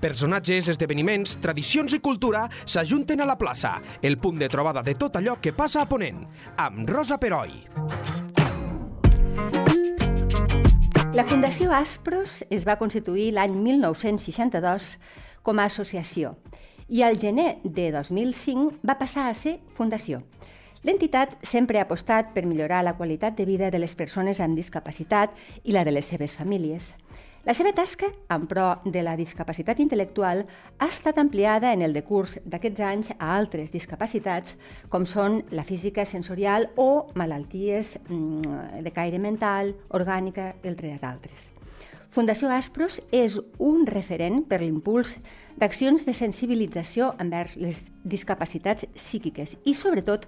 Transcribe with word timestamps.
Personatges, 0.00 0.68
esdeveniments, 0.68 1.38
tradicions 1.40 1.94
i 1.96 2.00
cultura 2.04 2.44
s'ajunten 2.66 3.22
a 3.22 3.26
la 3.28 3.38
plaça, 3.40 3.78
el 4.02 4.18
punt 4.20 4.38
de 4.38 4.48
trobada 4.52 4.82
de 4.84 4.94
tot 4.94 5.16
allò 5.16 5.38
que 5.40 5.54
passa 5.56 5.82
a 5.82 5.88
Ponent, 5.88 6.20
amb 6.56 6.88
Rosa 6.88 7.16
Peroi. 7.16 7.54
La 11.16 11.24
Fundació 11.24 11.72
Aspros 11.72 12.42
es 12.52 12.66
va 12.68 12.76
constituir 12.76 13.30
l'any 13.32 13.54
1962 13.56 14.96
com 15.42 15.58
a 15.58 15.64
associació 15.70 16.34
i 16.88 17.00
al 17.02 17.16
gener 17.18 17.56
de 17.64 17.88
2005 17.94 18.82
va 18.86 18.98
passar 19.00 19.30
a 19.30 19.34
ser 19.34 19.58
fundació. 19.74 20.20
L'entitat 20.84 21.32
sempre 21.42 21.80
ha 21.80 21.86
apostat 21.86 22.34
per 22.34 22.44
millorar 22.46 22.84
la 22.84 22.94
qualitat 22.98 23.34
de 23.34 23.46
vida 23.48 23.72
de 23.72 23.80
les 23.80 23.96
persones 23.96 24.42
amb 24.44 24.54
discapacitat 24.54 25.32
i 25.64 25.72
la 25.74 25.82
de 25.88 25.96
les 25.96 26.06
seves 26.06 26.36
famílies. 26.36 26.92
La 27.46 27.54
seva 27.54 27.70
tasca, 27.70 28.08
en 28.34 28.48
pro 28.50 28.64
de 28.90 29.04
la 29.06 29.12
discapacitat 29.14 29.78
intel·lectual, 29.78 30.40
ha 30.82 30.86
estat 30.90 31.20
ampliada 31.22 31.70
en 31.76 31.84
el 31.86 31.92
decurs 31.94 32.40
d'aquests 32.42 32.82
anys 32.82 33.10
a 33.14 33.28
altres 33.36 33.70
discapacitats, 33.70 34.56
com 34.90 35.06
són 35.06 35.44
la 35.54 35.62
física 35.62 36.02
sensorial 36.10 36.66
o 36.74 37.06
malalties 37.14 38.00
mm, 38.00 38.82
de 38.82 38.94
caire 38.96 39.22
mental, 39.22 39.70
orgànica, 39.94 40.56
entre 40.66 40.90
d'altres. 40.98 41.46
Fundació 42.10 42.50
Aspros 42.50 42.98
és 43.14 43.38
un 43.62 43.86
referent 43.86 44.42
per 44.50 44.58
l'impuls 44.64 45.14
d'accions 45.54 46.02
de 46.02 46.18
sensibilització 46.18 47.12
envers 47.22 47.54
les 47.62 47.84
discapacitats 48.02 48.90
psíquiques 48.98 49.54
i, 49.62 49.78
sobretot, 49.78 50.26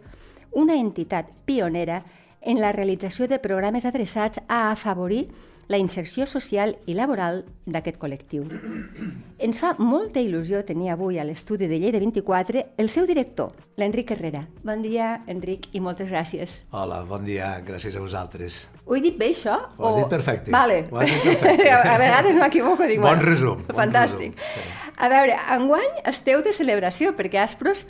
una 0.54 0.78
entitat 0.78 1.34
pionera 1.50 2.04
en 2.42 2.62
la 2.62 2.70
realització 2.70 3.26
de 3.26 3.42
programes 3.42 3.90
adreçats 3.90 4.38
a 4.46 4.68
afavorir 4.70 5.26
la 5.68 5.76
inserció 5.76 6.24
social 6.26 6.74
i 6.88 6.94
laboral 6.96 7.42
d'aquest 7.68 7.98
col·lectiu. 8.00 8.46
Ens 9.44 9.60
fa 9.60 9.74
molta 9.78 10.18
il·lusió 10.24 10.62
tenir 10.66 10.88
avui 10.94 11.20
a 11.20 11.26
l'estudi 11.28 11.68
de 11.68 11.78
Lleida 11.78 12.00
24 12.00 12.64
el 12.80 12.88
seu 12.88 13.06
director, 13.06 13.52
l'Enric 13.76 14.10
Herrera. 14.16 14.46
Bon 14.64 14.80
dia, 14.82 15.20
Enric, 15.28 15.68
i 15.76 15.82
moltes 15.84 16.08
gràcies. 16.10 16.62
Hola, 16.72 17.02
bon 17.06 17.28
dia, 17.28 17.52
gràcies 17.64 17.94
a 17.94 18.02
vosaltres. 18.02 18.64
Ho 18.88 18.96
he 18.96 19.04
dit 19.04 19.20
bé, 19.20 19.30
això? 19.36 19.60
Ho 19.76 19.90
has 19.90 20.00
dit 20.00 20.10
perfecte. 20.10 20.50
Vale. 20.50 20.82
Ho 20.90 20.98
has 21.02 21.12
dit 21.12 21.28
perfecte. 21.28 21.70
a 21.94 21.96
vegades 22.00 22.40
m'equivoco. 22.40 22.88
Dic, 22.88 22.98
Bon 23.04 23.12
bueno, 23.12 23.28
resum, 23.28 23.62
bon 23.68 23.82
Fantàstic. 23.84 24.34
resum, 24.34 24.56
sí. 24.56 24.92
A 24.98 25.12
veure, 25.12 25.36
enguany 25.54 26.00
esteu 26.10 26.40
de 26.42 26.56
celebració, 26.56 27.12
perquè 27.14 27.44
Aspros 27.44 27.84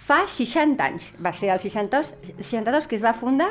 fa 0.00 0.22
60 0.30 0.86
anys. 0.86 1.10
Va 1.22 1.34
ser 1.36 1.50
el 1.52 1.60
62, 1.60 2.14
62 2.38 2.86
que 2.88 2.96
es 2.96 3.04
va 3.04 3.12
fundar 3.18 3.50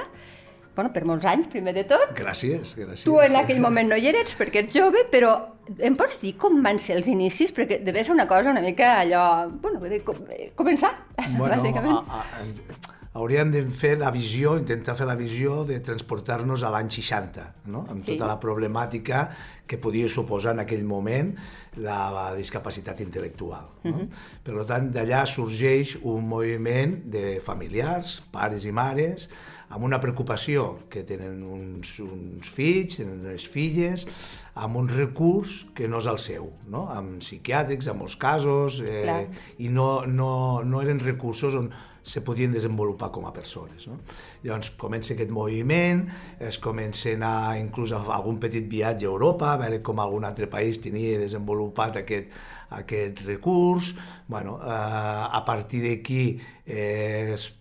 bueno, 0.75 0.91
per 0.93 1.03
molts 1.05 1.25
anys, 1.29 1.47
primer 1.51 1.73
de 1.75 1.83
tot. 1.89 2.13
Gràcies, 2.17 2.75
gràcies. 2.79 3.03
Tu 3.05 3.17
en 3.21 3.35
aquell 3.39 3.61
moment 3.61 3.89
no 3.93 3.97
hi 3.99 4.07
eres 4.11 4.35
perquè 4.39 4.63
ets 4.65 4.73
jove, 4.75 5.05
però 5.11 5.35
em 5.79 5.95
pots 5.95 6.19
dir 6.21 6.33
com 6.41 6.57
van 6.65 6.79
ser 6.79 6.97
els 6.99 7.07
inicis? 7.11 7.53
Perquè 7.55 7.81
deve 7.85 8.03
ser 8.03 8.11
una 8.15 8.27
cosa 8.27 8.51
una 8.51 8.61
mica 8.65 8.97
allò... 9.03 9.47
Bueno, 9.61 9.79
com, 10.03 10.23
eh, 10.29 10.51
començar, 10.55 10.93
Bueno, 11.37 11.53
bàsicament. 11.55 12.03
a, 12.09 12.23
a, 12.23 12.89
hauríem 13.13 13.51
de 13.53 13.61
fer 13.69 13.91
la 14.01 14.09
visió, 14.09 14.55
intentar 14.57 14.95
fer 14.97 15.05
la 15.05 15.13
visió 15.15 15.59
de 15.69 15.75
transportar-nos 15.85 16.63
a 16.65 16.71
l'any 16.73 16.89
60, 16.89 17.43
no? 17.69 17.83
amb 17.87 18.01
Sí. 18.01 18.15
tota 18.15 18.25
la 18.31 18.39
problemàtica 18.41 19.27
que 19.69 19.77
podia 19.77 20.09
suposar 20.09 20.55
en 20.57 20.63
aquell 20.63 20.81
moment 20.83 21.29
la, 21.77 22.09
la 22.11 22.23
discapacitat 22.35 22.99
intel·lectual. 23.05 23.69
No? 23.85 24.07
Per 24.43 24.65
tant, 24.65 24.89
d'allà 24.91 25.23
sorgeix 25.29 25.95
un 26.01 26.25
moviment 26.27 26.97
de 27.05 27.39
familiars, 27.45 28.17
pares 28.33 28.65
i 28.65 28.73
mares, 28.73 29.29
amb 29.73 29.87
una 29.87 29.99
preocupació 30.01 30.65
que 30.93 31.01
tenen 31.07 31.41
uns, 31.41 31.95
uns 32.03 32.49
fills, 32.53 32.99
tenen 32.99 33.23
unes 33.25 33.45
filles, 33.49 34.05
amb 34.53 34.77
un 34.77 34.89
recurs 34.91 35.63
que 35.73 35.89
no 35.89 36.01
és 36.03 36.09
el 36.11 36.19
seu, 36.21 36.51
no? 36.69 36.85
amb 36.93 37.23
psiquiàtrics, 37.23 37.89
en 37.89 37.97
molts 37.97 38.17
casos, 38.21 38.83
Clar. 38.85 39.23
eh, 39.23 39.47
i 39.65 39.71
no, 39.73 40.05
no, 40.05 40.29
no 40.65 40.83
eren 40.83 41.01
recursos 41.01 41.57
on 41.57 41.71
se 42.03 42.21
podien 42.21 42.51
desenvolupar 42.51 43.09
com 43.11 43.25
a 43.27 43.33
persones. 43.33 43.87
No? 43.87 43.97
Llavors 44.43 44.73
comença 44.79 45.13
aquest 45.15 45.31
moviment, 45.31 46.03
es 46.39 46.59
comencen 46.59 47.23
a 47.23 47.55
inclús 47.59 47.93
a 47.95 48.01
algun 48.15 48.41
petit 48.43 48.67
viatge 48.69 49.07
a 49.07 49.11
Europa, 49.11 49.53
a 49.53 49.61
veure 49.61 49.81
com 49.81 50.01
algun 50.03 50.27
altre 50.27 50.49
país 50.51 50.81
tenia 50.83 51.17
desenvolupat 51.21 52.01
aquest, 52.03 52.33
aquest 52.75 53.23
recurs. 53.25 53.93
Bueno, 54.27 54.59
eh, 54.59 54.67
a 54.67 55.43
partir 55.47 55.83
d'aquí 55.87 56.25
eh, 56.65 57.31
es, 57.33 57.53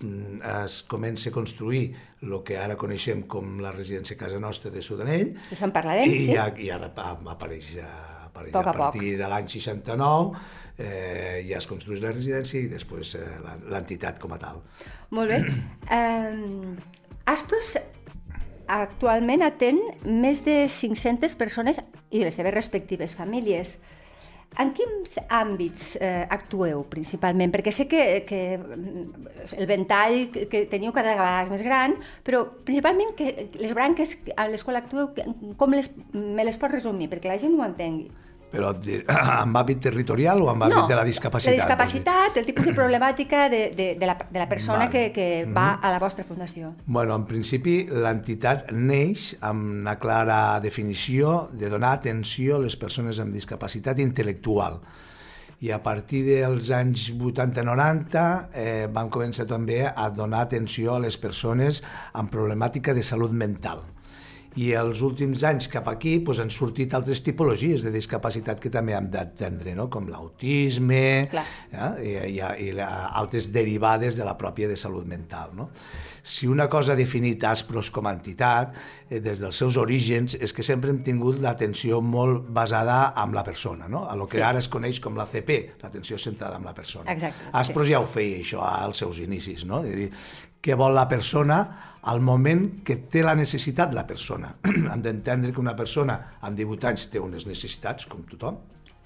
mm, 0.00 0.40
es 0.64 0.82
comença 0.88 1.28
a 1.28 1.32
construir 1.32 1.90
el 2.22 2.40
que 2.44 2.56
ara 2.60 2.76
coneixem 2.76 3.24
com 3.28 3.60
la 3.60 3.72
residència 3.72 4.16
Casa 4.16 4.40
Nostra 4.40 4.72
de 4.72 4.82
Sudanell, 4.84 5.34
D'això 5.48 5.68
en 5.68 5.76
parlarem, 5.76 6.08
i, 6.08 6.24
sí? 6.24 6.34
ja, 6.34 6.50
i 6.56 6.72
ara 6.72 6.92
apareix, 6.96 7.72
Poc 8.52 8.66
a 8.66 8.70
a 8.70 8.78
partir 8.78 9.16
de 9.18 9.28
l'any 9.28 9.46
69 9.48 10.32
eh, 10.78 11.44
ja 11.48 11.58
es 11.60 11.66
construeix 11.68 12.00
la 12.00 12.12
residència 12.14 12.60
i 12.64 12.68
després 12.72 13.14
eh, 13.20 13.26
la- 13.44 13.58
l'entitat 13.76 14.18
com 14.18 14.32
a 14.32 14.38
tal. 14.40 14.62
Molt 15.10 15.28
bé. 15.30 15.42
Um, 15.90 16.76
Aspros 17.26 17.74
actualment 18.70 19.42
atén 19.42 19.80
més 20.06 20.44
de 20.46 20.64
500 20.70 21.34
persones 21.38 21.80
i 22.14 22.22
les 22.22 22.34
seves 22.38 22.54
respectives 22.54 23.14
famílies. 23.18 23.78
En 24.58 24.72
quins 24.74 25.12
àmbits 25.30 25.92
eh, 26.02 26.24
actueu 26.26 26.80
principalment? 26.90 27.52
Perquè 27.54 27.70
sé 27.74 27.84
que, 27.90 28.24
que 28.26 28.40
mm, 28.58 29.28
el 29.58 29.66
ventall 29.70 30.24
que, 30.34 30.64
teniu 30.70 30.90
cada 30.94 31.12
vegada 31.14 31.44
és 31.44 31.52
més 31.52 31.62
gran, 31.62 31.94
però 32.26 32.42
principalment 32.66 33.12
que 33.18 33.50
les 33.62 33.74
branques 33.78 34.16
a 34.34 34.48
les 34.50 34.64
quals 34.66 34.80
actueu, 34.82 35.12
com 35.58 35.76
les, 35.76 35.90
me 36.14 36.42
les 36.46 36.58
pots 36.58 36.74
resumir? 36.74 37.06
Perquè 37.12 37.30
la 37.30 37.38
gent 37.38 37.54
ho 37.54 37.62
entengui. 37.66 38.08
Però 38.50 38.72
en 38.74 39.54
àmbit 39.60 39.80
territorial 39.84 40.42
o 40.42 40.48
en 40.50 40.64
àmbit 40.66 40.88
de 40.90 40.96
la 40.98 41.04
discapacitat? 41.06 41.54
La 41.54 41.62
discapacitat, 41.62 42.40
el 42.40 42.48
tipus 42.48 42.66
de 42.66 42.74
problemàtica 42.74 43.44
de, 43.52 43.62
de, 43.76 43.92
de, 44.00 44.08
la, 44.08 44.16
de 44.18 44.40
la 44.42 44.48
persona 44.50 44.86
Vale. 44.86 44.90
que, 44.90 45.04
que 45.14 45.28
va 45.46 45.76
a 45.78 45.92
la 45.94 46.00
vostra 46.02 46.26
fundació. 46.26 46.72
Bueno, 46.86 47.14
en 47.14 47.28
principi 47.30 47.76
l'entitat 47.90 48.72
neix 48.74 49.34
amb 49.46 49.68
una 49.84 49.94
clara 50.02 50.58
definició 50.62 51.48
de 51.52 51.70
donar 51.70 51.94
atenció 52.00 52.58
a 52.58 52.64
les 52.64 52.74
persones 52.80 53.22
amb 53.22 53.36
discapacitat 53.38 54.02
intel·lectual. 54.02 54.80
I 55.60 55.74
a 55.76 55.78
partir 55.84 56.22
dels 56.24 56.70
anys 56.72 57.10
80-90 57.12 58.20
eh, 58.56 58.88
vam 58.90 59.10
començar 59.12 59.44
també 59.46 59.82
a 59.84 60.08
donar 60.08 60.46
atenció 60.46 60.94
a 60.96 61.02
les 61.04 61.20
persones 61.20 61.82
amb 62.16 62.32
problemàtica 62.32 62.96
de 62.96 63.04
salut 63.04 63.34
mental. 63.36 63.84
I 64.58 64.72
els 64.74 64.98
últims 65.06 65.44
anys 65.46 65.68
cap 65.70 65.86
aquí 65.90 66.16
doncs, 66.24 66.40
han 66.42 66.50
sortit 66.50 66.94
altres 66.96 67.20
tipologies 67.22 67.84
de 67.86 67.92
discapacitat 67.94 68.58
que 68.62 68.72
també 68.72 68.96
hem 68.96 69.06
d'atendre, 69.12 69.76
no? 69.78 69.86
com 69.92 70.08
l'autisme 70.10 71.02
eh? 71.22 71.28
I, 72.02 72.14
i, 72.34 72.40
i 72.66 72.70
altres 72.80 73.50
derivades 73.54 74.18
de 74.18 74.26
la 74.26 74.34
pròpia 74.38 74.66
de 74.70 74.78
salut 74.80 75.06
mental. 75.06 75.54
No? 75.54 75.68
Si 76.22 76.48
una 76.50 76.66
cosa 76.68 76.94
ha 76.94 76.98
definit 76.98 77.44
Aspros 77.46 77.92
com 77.94 78.10
a 78.10 78.14
entitat, 78.16 78.74
eh, 79.08 79.20
des 79.22 79.38
dels 79.40 79.62
seus 79.62 79.78
orígens, 79.78 80.34
és 80.34 80.52
que 80.52 80.66
sempre 80.66 80.90
hem 80.90 81.00
tingut 81.06 81.38
l'atenció 81.40 82.00
molt 82.02 82.50
basada 82.50 83.14
en 83.22 83.34
la 83.36 83.46
persona, 83.46 83.88
no? 83.88 84.06
a 84.10 84.18
lo 84.18 84.26
que 84.26 84.40
sí. 84.40 84.44
ara 84.44 84.58
es 84.58 84.68
coneix 84.68 84.98
com 85.00 85.16
la 85.18 85.28
CP, 85.30 85.60
l'atenció 85.82 86.18
centrada 86.18 86.58
en 86.58 86.66
la 86.66 86.74
persona. 86.74 87.12
Exacte, 87.12 87.52
Aspros 87.52 87.86
sí. 87.86 87.94
ja 87.94 88.02
ho 88.02 88.08
feia 88.10 88.42
això 88.42 88.66
als 88.66 89.04
seus 89.04 89.22
inicis, 89.22 89.64
no? 89.68 89.84
de 89.86 89.94
dir 89.94 90.10
què 90.60 90.76
vol 90.76 90.92
la 90.92 91.06
persona 91.08 91.60
al 92.08 92.20
moment 92.24 92.62
que 92.86 92.96
té 93.12 93.22
la 93.24 93.34
necessitat 93.36 93.94
la 93.96 94.06
persona. 94.08 94.54
Hem 94.92 95.02
d'entendre 95.04 95.52
que 95.52 95.60
una 95.60 95.76
persona 95.76 96.16
amb 96.40 96.56
18 96.56 96.88
anys 96.90 97.08
té 97.12 97.20
unes 97.20 97.46
necessitats, 97.48 98.08
com 98.10 98.24
tothom, 98.30 98.60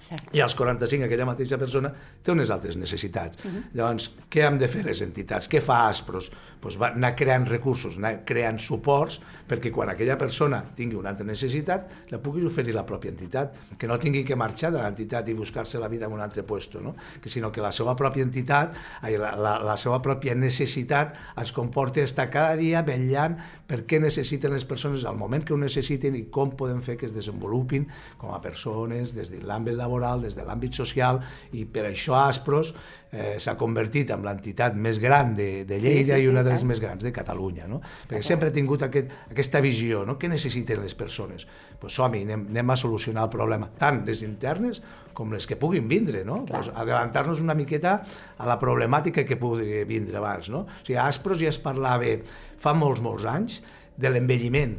Exacte. 0.05 0.37
i 0.37 0.41
als 0.41 0.53
45 0.53 1.07
aquella 1.07 1.25
mateixa 1.25 1.57
persona 1.57 1.89
té 2.21 2.29
unes 2.33 2.51
altres 2.53 2.75
necessitats. 2.77 3.39
Uh 3.43 3.51
-huh. 3.51 3.63
Llavors, 3.73 4.11
què 4.29 4.45
hem 4.45 4.57
de 4.57 4.67
fer 4.67 4.83
les 4.85 5.01
entitats? 5.01 5.49
Què 5.49 5.61
fa 5.61 5.87
Aspros? 5.87 6.31
Pues 6.59 6.77
va 6.77 6.89
anar 6.89 7.15
creant 7.15 7.47
recursos, 7.47 7.97
anar 7.97 8.23
creant 8.25 8.59
suports 8.59 9.19
perquè 9.49 9.71
quan 9.71 9.89
aquella 9.89 10.17
persona 10.17 10.63
tingui 10.75 10.95
una 10.95 11.09
altra 11.09 11.25
necessitat 11.25 11.87
la 12.09 12.19
pugui 12.19 12.45
oferir 12.45 12.73
la 12.73 12.85
pròpia 12.85 13.09
entitat, 13.09 13.53
que 13.77 13.87
no 13.87 13.97
tingui 13.97 14.23
que 14.23 14.35
marxar 14.35 14.71
de 14.71 14.77
l'entitat 14.77 15.27
i 15.27 15.33
buscar-se 15.33 15.79
la 15.79 15.87
vida 15.87 16.05
en 16.05 16.13
un 16.13 16.21
altre 16.21 16.43
puesto, 16.43 16.81
no? 16.81 16.95
que 17.21 17.29
sinó 17.29 17.51
que 17.51 17.61
la 17.61 17.71
seva 17.71 17.95
pròpia 17.95 18.23
entitat, 18.23 18.75
la, 19.01 19.35
la, 19.35 19.59
la 19.59 19.77
seva 19.77 20.01
pròpia 20.01 20.35
necessitat 20.35 21.15
es 21.41 21.51
comporta 21.51 22.01
estar 22.01 22.29
cada 22.29 22.55
dia 22.55 22.81
vetllant 22.81 23.37
per 23.67 23.85
què 23.85 23.99
necessiten 23.99 24.53
les 24.53 24.65
persones 24.65 25.05
al 25.05 25.17
moment 25.17 25.43
que 25.43 25.53
ho 25.53 25.57
necessiten 25.57 26.15
i 26.15 26.25
com 26.29 26.51
podem 26.51 26.81
fer 26.81 26.97
que 26.97 27.05
es 27.05 27.13
desenvolupin 27.13 27.87
com 28.17 28.33
a 28.33 28.41
persones 28.41 29.13
des 29.15 29.31
de 29.31 29.41
l'àmbit 29.41 29.75
laboral, 29.85 30.25
des 30.25 30.35
de 30.35 30.43
l'àmbit 30.45 30.75
social 30.75 31.21
i 31.55 31.63
per 31.69 31.85
això 31.91 32.17
Aspros 32.25 32.73
eh, 33.11 33.37
s'ha 33.39 33.55
convertit 33.59 34.11
en 34.11 34.25
l'entitat 34.25 34.75
més 34.75 34.99
gran 34.99 35.33
de, 35.37 35.63
de 35.67 35.79
Sí, 35.79 35.87
Lleida 35.87 36.17
sí, 36.17 36.25
i 36.25 36.27
sí, 36.27 36.33
una 36.33 36.43
de 36.43 36.51
les 36.55 36.65
més 36.67 36.81
grans 36.83 37.05
de 37.05 37.13
Catalunya, 37.15 37.69
no? 37.71 37.79
perquè 38.09 38.23
sempre 38.25 38.51
ha 38.51 38.55
tingut 38.55 38.83
aquest, 38.87 39.13
aquesta 39.31 39.61
visió, 39.63 40.03
no? 40.07 40.17
què 40.19 40.29
necessiten 40.31 40.83
les 40.83 40.97
persones? 40.97 41.47
Pues 41.79 41.95
som-hi, 41.95 42.25
anem, 42.27 42.47
anem 42.51 42.75
a 42.75 42.79
solucionar 42.79 43.29
el 43.29 43.33
problema, 43.33 43.69
tant 43.79 44.03
les 44.07 44.25
internes 44.27 44.81
com 45.15 45.31
les 45.31 45.47
que 45.47 45.55
puguin 45.55 45.87
vindre, 45.87 46.25
no? 46.27 46.41
Clar. 46.43 46.59
Pues 46.59 46.71
adelantar-nos 46.75 47.39
una 47.41 47.55
miqueta 47.55 48.01
a 48.37 48.49
la 48.49 48.57
problemàtica 48.59 49.23
que 49.23 49.39
pugui 49.39 49.85
vindre 49.87 50.19
abans, 50.19 50.51
no? 50.51 50.65
O 50.67 50.83
sigui, 50.83 50.99
a 50.99 51.07
Aspros 51.07 51.39
ja 51.39 51.53
es 51.53 51.61
parlava 51.61 52.17
fa 52.59 52.75
molts, 52.75 53.01
molts 53.05 53.23
anys 53.29 53.61
de 53.95 54.11
l'envelliment, 54.11 54.75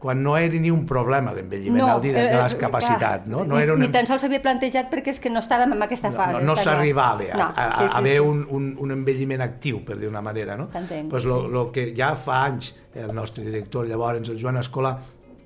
quan 0.00 0.22
no 0.24 0.32
era 0.40 0.56
ni 0.56 0.70
un 0.72 0.86
problema 0.88 1.34
l'envelliment, 1.36 1.82
No, 1.84 1.86
no, 1.94 2.00
de, 2.00 2.14
de 2.14 2.22
eh, 2.30 2.36
les 2.42 2.54
capacitats. 2.56 3.26
clar, 3.26 3.28
No? 3.28 3.44
no 3.44 3.58
era 3.60 3.74
una... 3.74 3.84
ni 3.84 3.92
tan 3.92 4.06
sols 4.08 4.22
s'havia 4.24 4.40
plantejat 4.40 4.88
perquè 4.90 5.12
és 5.12 5.20
que 5.20 5.28
no 5.30 5.42
estàvem 5.44 5.74
en 5.76 5.82
aquesta 5.84 6.10
fase. 6.10 6.38
no, 6.38 6.40
no 6.40 6.54
clar. 6.56 6.64
s'arribava 6.64 7.26
a, 7.34 7.36
No, 7.36 7.48
a, 7.54 7.66
a, 7.66 7.78
sí, 7.78 7.84
sí, 7.88 7.94
a 7.94 7.98
haver 7.98 8.14
sí. 8.16 8.24
un, 8.24 8.46
un, 8.48 8.70
un 8.80 8.90
envelliment 8.96 9.42
actiu, 9.44 9.84
per 9.84 9.98
dir 10.00 10.08
una 10.08 10.22
manera. 10.24 10.56
No? 10.56 10.70
Pues 11.10 11.24
lo, 11.28 11.46
lo 11.48 11.70
que 11.70 11.92
ja 11.94 12.14
fa 12.16 12.44
anys 12.46 12.74
el 12.94 13.14
nostre 13.14 13.44
director, 13.44 13.86
llavors, 13.86 14.28
el 14.30 14.40
Joan 14.42 14.56
Escola, 14.56 14.96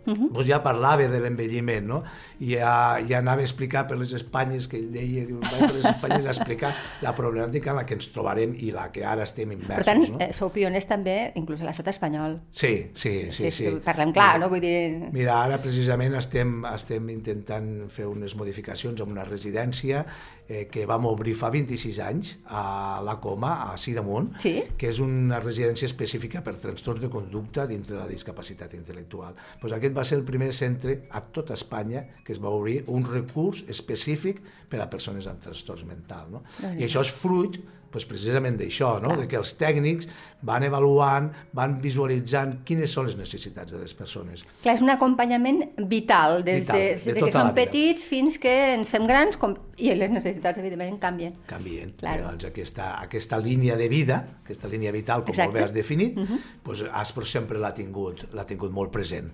Uh. 0.07 0.13
-huh. 0.13 0.33
pues 0.33 0.47
ja 0.47 0.63
parlava 0.63 1.09
de 1.09 1.21
l'envelliment, 1.21 1.87
no? 1.87 2.03
I 2.41 2.57
ja, 2.57 2.99
ja 3.09 3.19
anava 3.19 3.41
a 3.41 3.45
explicar 3.45 3.87
per 3.87 3.97
les 3.99 4.13
Espanyes, 4.13 4.69
que 4.69 4.77
ell 4.77 4.91
deia, 4.93 5.25
diu, 5.25 5.41
vaig 5.41 5.61
per 5.67 5.75
les 5.75 5.85
Espanyes 5.85 6.27
a 6.27 6.31
explicar 6.31 6.75
la 7.03 7.15
problemàtica 7.15 7.71
en 7.71 7.77
la 7.77 7.87
que 7.87 7.95
ens 7.95 8.11
trobarem 8.13 8.55
i 8.59 8.71
la 8.71 8.91
que 8.93 9.05
ara 9.05 9.23
estem 9.23 9.53
immersos, 9.53 9.85
Per 9.85 9.85
tant, 9.85 10.05
no? 10.11 10.19
eh, 10.21 10.33
sou 10.33 10.51
pioners 10.51 10.87
també, 10.87 11.33
inclús 11.35 11.61
a 11.61 11.65
l'estat 11.65 11.89
espanyol. 11.89 12.41
Sí, 12.51 12.91
sí, 12.95 13.31
sí. 13.31 13.51
sí, 13.51 13.71
Parlem 13.85 14.13
clar, 14.13 14.39
no? 14.41 14.49
Vull 14.49 14.61
dir... 14.61 15.09
Mira, 15.13 15.43
ara 15.45 15.59
precisament 15.59 16.15
estem, 16.15 16.65
estem 16.75 17.09
intentant 17.09 17.89
fer 17.89 18.07
unes 18.07 18.37
modificacions 18.37 19.01
en 19.01 19.11
una 19.11 19.25
residència 19.25 20.05
eh, 20.49 20.67
que 20.71 20.85
vam 20.87 21.07
obrir 21.09 21.35
fa 21.35 21.49
26 21.51 21.99
anys 22.05 22.35
a 22.47 23.01
la 23.05 23.15
Coma, 23.21 23.73
a 23.73 23.79
Sidamunt, 23.81 24.35
Sí. 24.41 24.63
que 24.77 24.89
és 24.91 24.99
una 25.01 25.41
residència 25.41 25.87
específica 25.87 26.43
per 26.45 26.55
trastorns 26.61 27.01
de 27.01 27.09
conducta 27.09 27.67
dintre 27.67 27.95
de 27.97 28.01
la 28.03 28.09
discapacitat 28.09 28.75
intel·lectual. 28.75 29.35
Pues 29.61 29.73
aquest 29.73 29.97
va 29.97 30.05
ser 30.05 30.19
el 30.19 30.25
primer 30.25 30.53
centre 30.53 31.05
a 31.11 31.23
tota 31.23 31.55
Espanya 31.55 32.05
que 32.25 32.33
es 32.33 32.43
va 32.43 32.51
obrir 32.51 32.85
un 32.89 33.05
recurs 33.05 33.65
específic 33.69 34.43
per 34.69 34.81
a 34.81 34.91
persones 34.91 35.27
amb 35.27 35.41
trastorns 35.41 35.85
mentals. 35.85 36.31
No? 36.31 36.43
I 36.77 36.85
això 36.85 37.01
és 37.01 37.11
fruit 37.13 37.61
pues, 37.95 38.07
precisament 38.11 38.57
d'això, 38.59 38.97
no? 39.03 39.15
de 39.15 39.29
que 39.31 39.39
els 39.39 39.53
tècnics 39.55 40.09
van 40.45 40.65
avaluant, 40.67 41.29
van 41.55 41.77
visualitzant 41.81 42.57
quines 42.67 42.91
són 42.91 43.07
les 43.07 43.15
necessitats 43.17 43.71
de 43.73 43.79
les 43.79 43.95
persones. 43.95 44.43
Clar, 44.65 44.75
és 44.75 44.83
un 44.83 44.91
acompanyament 44.93 45.63
vital, 45.91 46.43
des 46.45 46.65
Vital, 46.65 46.81
de, 46.81 46.89
de 46.89 46.97
des 46.97 47.07
de 47.07 47.15
tota 47.15 47.29
que 47.29 47.37
som 47.37 47.47
la 47.47 47.53
vida. 47.53 47.61
petits 47.61 48.09
fins 48.11 48.41
que 48.43 48.55
ens 48.75 48.91
fem 48.91 49.07
grans 49.07 49.39
com... 49.39 49.55
i 49.79 49.95
les 49.95 50.11
necessitats, 50.11 50.59
evidentment, 50.59 50.99
canvien. 51.03 51.39
canvien. 51.51 51.95
Claro. 52.03 52.27
Llavors, 52.27 52.49
aquesta, 52.51 52.91
aquesta 52.99 53.39
línia 53.39 53.79
de 53.79 53.89
vida, 53.91 54.19
aquesta 54.43 54.71
línia 54.71 54.93
vital, 54.95 55.23
com 55.23 55.35
Exacte. 55.35 55.53
molt 55.53 55.61
bé 55.61 55.65
has 55.69 55.75
definit, 55.75 56.19
uh 56.19 56.27
-huh. 56.27 56.43
pues, 56.67 56.85
Aspro 56.91 57.25
sempre 57.25 57.59
l'ha 57.59 57.73
tingut, 57.75 58.27
l'ha 58.35 58.45
tingut 58.45 58.73
molt 58.73 58.91
present. 58.91 59.31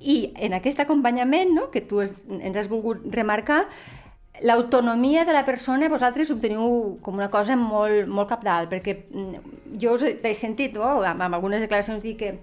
I 0.00 0.32
en 0.34 0.54
aquest 0.54 0.80
acompanyament, 0.80 1.50
no, 1.52 1.70
que 1.70 1.82
tu 1.82 2.00
ens 2.00 2.56
has 2.56 2.68
volgut 2.68 3.02
remarcar, 3.10 3.66
l'autonomia 4.42 5.24
de 5.24 5.32
la 5.32 5.44
persona 5.46 5.88
vosaltres 5.88 6.30
ho 6.30 6.36
teniu 6.40 6.98
com 7.02 7.16
una 7.16 7.30
cosa 7.32 7.56
molt, 7.56 8.06
molt 8.08 8.28
capdalt, 8.28 8.70
perquè 8.72 8.96
mm, 9.06 9.56
jo 9.80 9.96
us 9.96 10.04
he 10.06 10.34
sentit 10.34 10.76
no, 10.76 11.00
amb, 11.04 11.22
amb 11.22 11.38
algunes 11.38 11.64
declaracions 11.64 12.04
dir 12.04 12.16
que, 12.20 12.34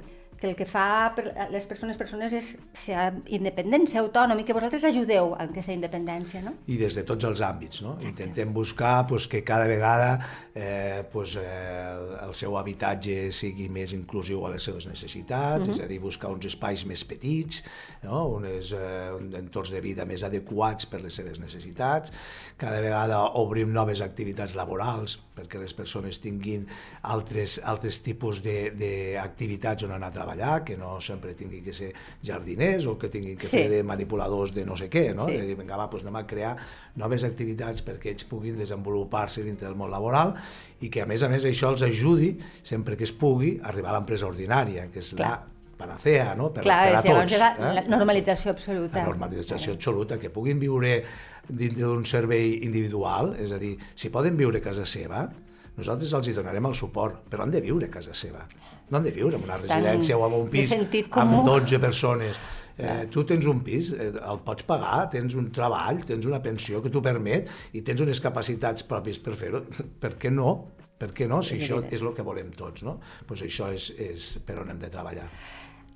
que 0.43 0.49
el 0.49 0.57
que 0.59 0.65
fa 0.67 1.13
per 1.15 1.23
les 1.53 1.63
persones 1.69 1.95
persones 1.95 2.33
és 2.35 2.49
ser 2.75 2.99
independent, 3.31 3.85
ser 3.87 4.01
autònom 4.01 4.41
i 4.41 4.43
que 4.43 4.55
vosaltres 4.55 4.83
ajudeu 4.89 5.31
en 5.37 5.53
aquesta 5.53 5.71
independència, 5.71 6.41
no? 6.43 6.57
I 6.67 6.75
des 6.81 6.97
de 6.99 7.05
tots 7.07 7.23
els 7.29 7.39
àmbits, 7.47 7.79
no? 7.85 7.95
Intentem 8.03 8.51
buscar 8.51 9.05
pues, 9.07 9.29
que 9.31 9.43
cada 9.47 9.69
vegada 9.71 10.17
eh, 10.53 11.05
pues, 11.13 11.37
eh, 11.39 11.47
el, 12.25 12.35
seu 12.35 12.57
habitatge 12.59 13.31
sigui 13.31 13.69
més 13.71 13.93
inclusiu 13.95 14.43
a 14.43 14.51
les 14.51 14.67
seves 14.67 14.87
necessitats, 14.89 15.67
uh 15.67 15.71
-huh. 15.71 15.77
és 15.77 15.85
a 15.85 15.87
dir, 15.87 16.01
buscar 16.03 16.31
uns 16.33 16.45
espais 16.45 16.83
més 16.85 17.05
petits, 17.05 17.63
no? 18.03 18.27
Unes, 18.35 18.73
eh, 18.73 19.11
entorns 19.39 19.71
de 19.71 19.79
vida 19.79 20.05
més 20.05 20.23
adequats 20.23 20.85
per 20.85 21.01
les 21.01 21.15
seves 21.15 21.39
necessitats, 21.39 22.11
cada 22.57 22.81
vegada 22.81 23.23
obrim 23.39 23.71
noves 23.71 24.01
activitats 24.01 24.55
laborals 24.55 25.19
perquè 25.33 25.59
les 25.59 25.73
persones 25.73 26.19
tinguin 26.19 26.67
altres, 27.01 27.59
altres 27.63 28.01
tipus 28.05 28.43
de- 28.43 28.71
d'activitats 28.71 29.83
on 29.83 29.91
anar 29.91 30.07
a 30.07 30.11
treballar, 30.11 30.32
que 30.65 30.75
no 30.77 30.99
sempre 31.01 31.33
tingui 31.35 31.61
que 31.61 31.73
ser 31.73 31.91
jardiners 32.23 32.85
o 32.87 32.97
que 32.97 33.09
tinguin 33.09 33.37
que 33.37 33.47
Sí. 33.47 33.57
fer 33.57 33.69
de 33.69 33.83
manipuladors 33.83 34.53
de 34.53 34.65
no 34.65 34.75
sé 34.75 34.89
què, 34.89 35.13
no? 35.15 35.27
Sí. 35.27 35.37
De 35.37 35.45
dir, 35.47 35.55
vinga, 35.55 35.77
va, 35.77 35.87
doncs 35.87 36.03
anem 36.03 36.15
a 36.15 36.25
crear 36.27 36.55
noves 36.95 37.23
activitats 37.23 37.83
perquè 37.85 38.11
ells 38.11 38.23
puguin 38.25 38.57
desenvolupar-se 38.57 39.43
dintre 39.43 39.67
del 39.67 39.75
món 39.75 39.91
laboral 39.91 40.33
i 40.81 40.89
que, 40.89 41.01
a 41.01 41.05
més 41.05 41.23
a 41.23 41.29
més, 41.29 41.45
això 41.45 41.69
els 41.71 41.81
ajudi, 41.83 42.37
sempre 42.63 42.97
que 42.97 43.03
es 43.03 43.11
pugui, 43.11 43.59
a 43.61 43.67
arribar 43.69 43.91
a 43.91 43.99
l'empresa 43.99 44.27
ordinària, 44.27 44.89
que 44.91 44.99
és 44.99 45.13
Clar. 45.13 45.29
la 45.29 45.77
panacea, 45.77 46.33
no? 46.35 46.51
Per, 46.53 46.63
Clar, 46.63 46.81
per 46.91 46.97
a 46.97 47.01
tots. 47.03 47.33
era 47.33 47.53
eh? 47.57 47.73
la 47.75 47.83
normalització 47.87 48.51
absoluta. 48.51 48.99
La 48.99 49.05
normalització 49.05 49.73
absoluta, 49.73 50.19
que 50.19 50.29
puguin 50.29 50.59
viure 50.59 51.03
dintre 51.49 51.83
d'un 51.83 52.05
servei 52.05 52.59
individual, 52.63 53.35
és 53.39 53.51
a 53.51 53.57
dir, 53.59 53.77
si 53.95 54.09
poden 54.09 54.37
viure 54.37 54.59
a 54.59 54.63
casa 54.63 54.85
seva, 54.85 55.25
nosaltres 55.77 56.11
els 56.13 56.27
hi 56.29 56.33
donarem 56.37 56.65
el 56.69 56.75
suport, 56.77 57.23
però 57.29 57.43
han 57.45 57.53
de 57.53 57.61
viure 57.61 57.87
a 57.87 57.93
casa 57.93 58.13
seva. 58.13 58.43
No 58.89 58.97
han 58.99 59.07
de 59.07 59.11
viure 59.15 59.37
en 59.37 59.43
una 59.43 59.55
Estan 59.55 59.69
residència 59.69 60.17
o 60.17 60.27
en 60.27 60.35
un 60.41 60.49
pis 60.53 60.73
amb 60.73 61.09
comú. 61.09 61.43
12 61.47 61.79
persones. 61.79 62.37
Eh, 62.77 63.05
tu 63.13 63.21
tens 63.29 63.45
un 63.45 63.59
pis, 63.61 63.91
eh, 63.93 64.11
el 64.17 64.39
pots 64.45 64.65
pagar, 64.65 65.07
tens 65.13 65.35
un 65.37 65.51
treball, 65.53 65.99
tens 66.05 66.25
una 66.25 66.39
pensió 66.41 66.81
que 66.81 66.89
t'ho 66.89 67.01
permet 67.05 67.49
i 67.77 67.83
tens 67.85 68.01
unes 68.01 68.21
capacitats 68.21 68.85
pròpies 68.89 69.19
per 69.21 69.35
fer-ho. 69.37 69.61
Per 70.01 70.15
què 70.17 70.31
no? 70.33 70.55
Per 70.97 71.11
què 71.13 71.27
no? 71.27 71.41
Si 71.43 71.55
És 71.55 71.61
això 71.61 71.77
evident. 71.81 71.93
és 71.93 72.01
el 72.01 72.13
que 72.17 72.25
volem 72.25 72.49
tots, 72.57 72.83
no? 72.83 72.99
Pues 73.27 73.41
això 73.45 73.69
és, 73.73 73.89
és 73.99 74.37
per 74.45 74.59
on 74.61 74.69
hem 74.71 74.79
de 74.79 74.89
treballar. 74.93 75.25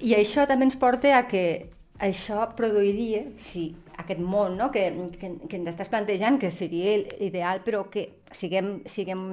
I 0.02 0.14
això 0.18 0.46
també 0.50 0.68
ens 0.68 0.76
porta 0.78 1.14
a 1.18 1.24
que 1.30 1.70
això 2.04 2.44
produiria, 2.58 3.24
si 3.40 3.70
aquest 3.98 4.22
món 4.22 4.58
no, 4.58 4.70
que, 4.72 4.86
que, 5.20 5.32
que 5.50 5.60
ens 5.60 5.72
estàs 5.74 5.90
plantejant, 5.92 6.38
que 6.42 6.52
seria 6.54 6.98
ideal, 7.24 7.64
però 7.66 7.88
que 7.94 8.08
siguem, 8.32 8.78
siguem 8.86 9.24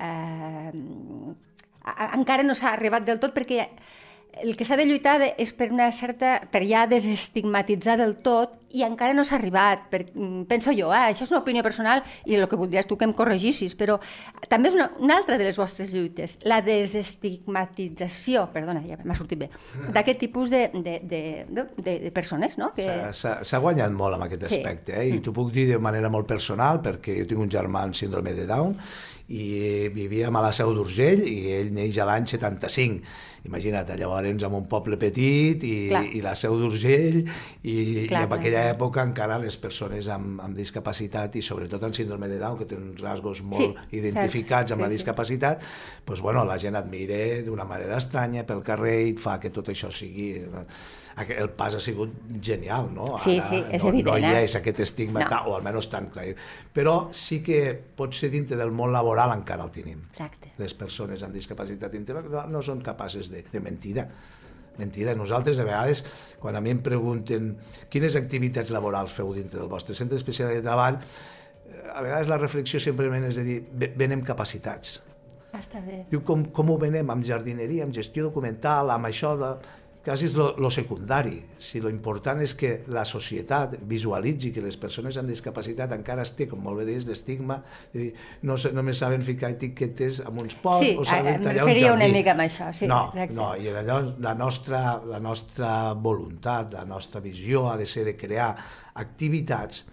eh, 0.00 0.72
encara 2.18 2.44
no 2.44 2.56
s'ha 2.58 2.74
arribat 2.74 3.06
del 3.06 3.20
tot 3.22 3.34
perquè 3.36 3.68
el 4.42 4.56
que 4.56 4.64
s'ha 4.64 4.76
de 4.78 4.86
lluitar 4.86 5.18
és 5.36 5.52
per 5.52 5.70
una 5.72 5.90
certa, 5.92 6.40
per 6.50 6.62
ja 6.68 6.86
desestigmatitzar 6.86 7.96
del 7.98 8.16
tot 8.22 8.56
i 8.70 8.84
encara 8.86 9.10
no 9.12 9.24
s'ha 9.26 9.34
arribat, 9.34 9.88
per, 9.90 10.04
mm, 10.14 10.44
penso 10.46 10.70
jo, 10.70 10.92
eh? 10.94 11.10
això 11.10 11.24
és 11.26 11.30
una 11.32 11.40
opinió 11.40 11.62
personal 11.66 12.04
i 12.24 12.36
el 12.38 12.46
que 12.48 12.54
voldries 12.56 12.86
tu 12.86 12.96
que 12.96 13.04
em 13.04 13.12
corregissis, 13.12 13.74
però 13.74 13.96
també 14.48 14.68
és 14.70 14.76
una, 14.78 14.92
una 15.02 15.16
altra 15.18 15.36
de 15.40 15.48
les 15.48 15.58
vostres 15.58 15.90
lluites, 15.90 16.36
la 16.46 16.60
desestigmatització, 16.62 18.44
perdona, 18.54 18.82
ja 18.86 18.98
m'ha 19.04 19.16
sortit 19.18 19.40
bé, 19.42 19.48
d'aquest 19.94 20.20
tipus 20.22 20.50
de, 20.52 20.68
de, 20.74 20.96
de, 21.02 21.22
de, 21.48 21.64
de, 21.76 21.96
de 22.06 22.12
persones, 22.14 22.56
no? 22.60 22.70
Que... 22.76 22.86
S'ha- 23.12 23.60
guanyat 23.60 23.92
molt 23.92 24.14
amb 24.16 24.24
aquest 24.28 24.46
Sí. 24.50 24.60
aspecte, 24.60 24.94
eh? 24.96 25.08
i 25.16 25.20
t'ho 25.20 25.32
puc 25.36 25.50
dir 25.52 25.66
de 25.68 25.78
manera 25.82 26.08
molt 26.08 26.26
personal, 26.30 26.80
perquè 26.82 27.18
jo 27.18 27.26
tinc 27.28 27.42
un 27.42 27.50
germà 27.52 27.82
amb 27.84 27.94
síndrome 27.98 28.32
de 28.34 28.46
Down, 28.48 28.76
i 29.30 29.88
vivíem 29.94 30.34
a 30.36 30.40
la 30.42 30.52
Seu 30.52 30.72
d'Urgell, 30.74 31.20
i 31.28 31.52
ell 31.58 31.68
neix 31.74 31.98
a 32.02 32.06
l'any 32.08 32.26
75. 32.26 33.02
Imagina't, 33.44 33.88
llavors 33.96 34.42
en 34.44 34.54
un 34.54 34.66
poble 34.68 34.98
petit, 35.00 35.62
i, 35.64 35.88
Clar. 35.88 36.02
i 36.12 36.20
la 36.24 36.34
Seu 36.36 36.58
d'Urgell, 36.60 37.22
i, 37.62 37.74
i 38.04 38.06
Clar, 38.08 38.24
en 38.24 38.28
clar, 38.28 38.38
aquella 38.38 38.62
clar. 38.66 38.74
època 38.76 39.04
encara 39.06 39.38
les 39.42 39.56
persones 39.56 40.08
amb, 40.12 40.40
amb 40.44 40.56
discapacitat, 40.56 41.36
i 41.36 41.42
sobretot 41.42 41.82
amb 41.88 41.96
síndrome 41.96 42.28
de 42.28 42.38
Down, 42.38 42.58
que 42.58 42.68
tenen 42.68 42.90
uns 42.92 43.00
rasgos 43.00 43.42
molt 43.42 43.60
Sí, 43.60 43.96
identificats 43.98 44.68
cert. 44.70 44.76
amb 44.76 44.82
la 44.82 44.88
Sí, 44.88 44.92
sí. 44.92 44.98
discapacitat, 45.00 45.62
doncs, 46.06 46.20
bueno, 46.20 46.44
la 46.44 46.58
gent 46.58 46.76
et 46.76 46.86
mira 46.92 47.20
d'una 47.46 47.64
manera 47.64 47.96
estranya 47.96 48.44
pel 48.46 48.62
carrer 48.62 48.98
i 49.08 49.14
fa 49.16 49.38
que 49.40 49.50
tot 49.50 49.68
això 49.72 49.90
sigui... 49.90 50.34
El 51.20 51.50
pas 51.52 51.74
ha 51.74 51.80
sigut 51.82 52.14
genial, 52.40 52.86
no? 52.94 53.18
Sí, 53.20 53.40
sí, 53.44 53.58
és 53.70 53.82
no, 53.82 53.90
evident, 53.90 54.06
No 54.06 54.14
hi 54.16 54.24
eh? 54.38 54.44
és 54.46 54.54
aquest 54.56 54.78
estigma, 54.80 55.20
No. 55.20 55.28
no. 55.28 55.40
o 55.50 55.56
almenys 55.56 55.90
tan 55.90 56.06
clar. 56.08 56.24
Però 56.72 57.10
sí 57.12 57.42
que 57.44 57.74
pot 57.74 58.14
ser 58.14 58.30
dintre 58.30 58.56
del 58.56 58.70
món 58.72 58.92
laboral 58.94 59.34
encara 59.34 59.64
el 59.66 59.70
tenim. 59.74 59.98
Exacte. 60.14 60.52
Les 60.56 60.72
persones 60.72 61.22
amb 61.22 61.34
discapacitat 61.34 61.92
intel·lectual 61.98 62.48
no 62.48 62.62
són 62.62 62.80
capaces 62.80 63.29
de, 63.30 63.44
de 63.52 63.60
mentida. 63.60 64.08
Mentida. 64.78 65.14
Nosaltres, 65.14 65.58
a 65.60 65.64
vegades, 65.66 66.04
quan 66.40 66.56
a 66.56 66.60
mi 66.64 66.70
em 66.72 66.78
pregunten 66.82 67.56
quines 67.92 68.16
activitats 68.16 68.70
laborals 68.72 69.12
feu 69.12 69.32
dintre 69.36 69.58
del 69.60 69.68
vostre 69.68 69.94
centre 69.98 70.16
especial 70.16 70.48
de 70.54 70.62
treball, 70.64 70.96
eh, 71.02 71.82
a 71.94 72.00
vegades 72.02 72.28
la 72.30 72.38
reflexió 72.38 72.80
simplement 72.80 73.24
és 73.28 73.36
de 73.36 73.44
dir, 73.44 73.58
"Ve- 73.72 73.92
venem 73.96 74.22
capacitats. 74.22 75.02
Està 75.52 75.80
bé. 75.84 76.04
Diu, 76.08 76.22
com, 76.22 76.44
com 76.54 76.70
ho 76.70 76.78
venem? 76.78 77.10
Amb 77.10 77.24
jardineria, 77.26 77.82
amb 77.84 77.92
gestió 77.92 78.22
documental, 78.24 78.90
amb 78.90 79.06
això... 79.06 79.36
De... 79.36 79.79
Quasi 80.00 80.30
és 80.30 80.34
lo, 80.38 80.54
lo 80.56 80.70
secundari. 80.72 81.42
Si 81.60 81.80
lo 81.80 81.90
important 81.92 82.40
és 82.40 82.54
que 82.56 82.70
la 82.88 83.02
societat 83.04 83.74
visualitzi 83.84 84.48
que 84.54 84.62
les 84.64 84.78
persones 84.80 85.18
amb 85.20 85.28
discapacitat 85.28 85.92
encara 85.92 86.24
es 86.24 86.32
té, 86.38 86.46
com 86.48 86.62
molt 86.64 86.80
bé 86.80 86.86
deies, 86.88 87.04
l'estigma, 87.04 87.58
de 87.92 88.06
dir, 88.06 88.08
no 88.48 88.56
només 88.72 89.02
saben 89.02 89.20
ficar 89.26 89.50
etiquetes 89.52 90.22
amb 90.24 90.40
uns 90.40 90.56
pots 90.56 90.80
Sí, 90.80 90.94
o 90.96 91.04
saben 91.04 91.36
em 91.36 91.44
tallar 91.44 91.66
un 91.66 91.68
referia 91.68 91.90
jardí. 91.92 92.06
una 92.06 92.16
mica 92.16 92.32
amb 92.32 92.46
això, 92.46 92.70
sí, 92.72 92.88
no, 92.88 93.02
exacte. 93.12 93.36
no, 93.36 93.50
i 93.60 93.68
allò, 93.68 94.00
la 94.24 94.34
nostra, 94.34 94.82
la 95.04 95.20
nostra 95.20 95.92
voluntat, 95.92 96.72
la 96.72 96.86
nostra 96.88 97.20
visió 97.20 97.68
ha 97.68 97.76
de 97.76 97.84
ser 97.86 98.06
de 98.08 98.16
crear 98.16 98.54
activitats 98.94 99.84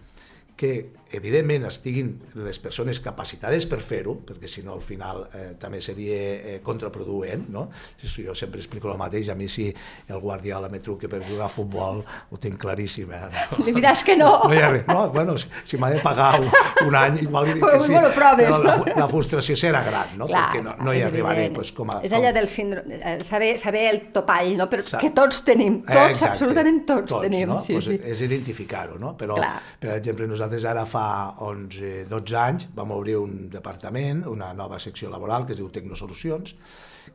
que 0.55 0.71
evidentment 1.13 1.65
estiguin 1.69 2.09
les 2.35 2.59
persones 2.59 2.99
capacitades 3.03 3.65
per 3.69 3.79
fer-ho, 3.83 4.17
perquè 4.27 4.47
si 4.49 4.63
no 4.65 4.73
al 4.75 4.81
final 4.83 5.23
eh, 5.33 5.53
també 5.59 5.79
seria 5.81 6.17
eh, 6.17 6.59
contraproduent, 6.63 7.47
no? 7.53 7.67
Si 7.97 8.25
jo 8.25 8.35
sempre 8.35 8.59
explico 8.59 8.91
el 8.91 8.97
mateix, 8.99 9.29
a 9.29 9.35
mi 9.35 9.47
si 9.47 9.67
el 10.07 10.19
Guardiola 10.19 10.69
me 10.69 10.79
truque 10.79 11.07
per 11.09 11.21
jugar 11.25 11.45
a 11.47 11.49
futbol, 11.53 12.03
ho 12.31 12.37
tinc 12.41 12.57
claríssim. 12.59 13.11
Eh? 13.13 13.21
No? 13.57 13.63
Li 13.67 13.73
diràs 13.77 14.03
que 14.03 14.17
no. 14.19 14.31
No 14.47 14.49
res. 14.51 14.83
No, 14.87 15.09
bueno, 15.13 15.37
si, 15.37 15.47
si 15.63 15.77
m'ha 15.79 15.91
de 15.93 15.99
pagar 16.03 16.41
un, 16.41 16.49
un 16.87 16.95
any, 16.99 17.21
igual 17.23 17.47
li 17.47 17.53
dic 17.57 17.63
que 17.63 17.79
sí. 17.79 17.91
Bueno, 17.93 18.11
proves, 18.15 18.47
però 18.49 18.61
la, 18.63 18.75
no? 18.77 18.97
la 19.03 19.07
frustració 19.11 19.55
serà 19.59 19.83
gran, 19.85 20.15
no? 20.19 20.27
Clar, 20.29 20.43
perquè 20.51 20.63
no, 20.65 20.75
no 20.83 20.93
hi 20.95 21.01
arribaré 21.05 21.47
pues, 21.55 21.71
com 21.77 21.91
a... 21.93 21.99
És 22.07 22.13
allò 22.17 22.33
del 22.35 22.49
síndrome, 22.51 22.99
eh, 22.99 23.17
saber, 23.25 23.53
saber 23.61 23.85
el 23.93 24.01
topall, 24.15 24.53
no? 24.59 24.67
però 24.71 24.83
Sa- 24.83 24.99
que 25.01 25.11
tots 25.15 25.43
tenim, 25.47 25.81
Eh, 25.87 25.93
tots, 25.93 26.09
exacte. 26.17 26.31
absolutament 26.33 26.81
tots, 26.87 27.13
tenim. 27.23 27.47
No? 27.53 27.61
Sí, 27.63 27.77
pues 27.77 27.85
sí. 27.91 27.99
És 28.03 28.21
identificar-ho, 28.25 28.97
no? 28.99 29.13
Però, 29.19 29.37
Clar. 29.39 29.53
per 29.79 29.93
exemple, 29.97 30.27
nosaltres 30.27 30.65
ara 30.67 30.83
fa 30.89 30.96
11, 31.45 32.05
12 32.11 32.37
anys 32.41 32.67
vam 32.75 32.93
obrir 32.95 33.17
un 33.19 33.47
departament, 33.53 34.23
una 34.29 34.51
nova 34.57 34.79
secció 34.83 35.11
laboral 35.13 35.45
que 35.45 35.55
es 35.55 35.61
diu 35.61 35.69
Tecnosolucions, 35.73 36.55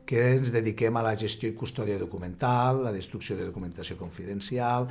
que 0.05 0.21
ens 0.35 0.51
dediquem 0.53 0.97
a 0.97 1.03
la 1.05 1.15
gestió 1.19 1.49
i 1.49 1.55
custòdia 1.55 1.99
documental, 2.01 2.83
la 2.83 2.91
destrucció 2.95 3.37
de 3.37 3.45
documentació 3.49 3.97
confidencial... 3.97 4.89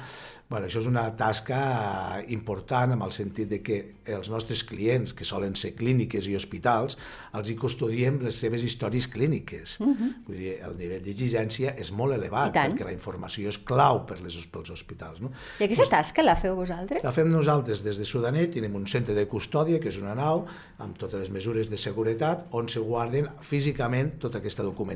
Bueno, 0.52 0.66
això 0.68 0.82
és 0.82 0.86
una 0.90 1.06
tasca 1.16 2.20
important 2.28 2.92
en 2.92 3.00
el 3.00 3.12
sentit 3.16 3.48
de 3.48 3.62
que 3.64 3.76
els 4.04 4.28
nostres 4.28 4.60
clients, 4.68 5.14
que 5.16 5.24
solen 5.24 5.54
ser 5.56 5.70
clíniques 5.78 6.26
i 6.28 6.34
hospitals, 6.36 6.98
els 7.32 7.48
hi 7.48 7.56
custodiem 7.56 8.18
les 8.20 8.36
seves 8.36 8.60
històries 8.60 9.08
clíniques. 9.08 9.78
Uh 9.80 9.86
-huh. 9.86 10.10
Vull 10.26 10.36
dir, 10.36 10.58
el 10.60 10.76
nivell 10.76 11.02
d'exigència 11.02 11.72
és 11.78 11.90
molt 11.90 12.12
elevat, 12.12 12.52
Mhm. 12.52 12.76
Perquè 12.76 12.84
la 12.84 12.92
informació 12.92 13.48
és 13.48 13.58
clau 13.58 14.04
per 14.06 14.20
les, 14.20 14.36
pels 14.52 14.70
hospitals. 14.70 15.20
No? 15.20 15.32
I 15.60 15.64
aquesta 15.64 15.88
tasca 15.88 16.22
la 16.22 16.36
feu 16.36 16.54
vosaltres? 16.56 17.02
La 17.04 17.12
fem 17.12 17.30
nosaltres 17.30 17.82
des 17.82 17.98
de 17.98 18.04
Sudanet, 18.04 18.52
tenim 18.52 18.74
un 18.74 18.86
centre 18.86 19.14
de 19.14 19.26
custòdia, 19.26 19.80
que 19.80 19.88
és 19.88 19.98
una 19.98 20.14
nau, 20.14 20.46
amb 20.78 20.98
totes 20.98 21.20
les 21.20 21.30
mesures 21.30 21.70
de 21.70 21.76
seguretat, 21.76 22.46
on 22.50 22.68
se 22.68 22.80
guarden 22.80 23.28
físicament 23.40 24.18
tota 24.18 24.38
aquesta 24.38 24.62
documentació. 24.62 24.91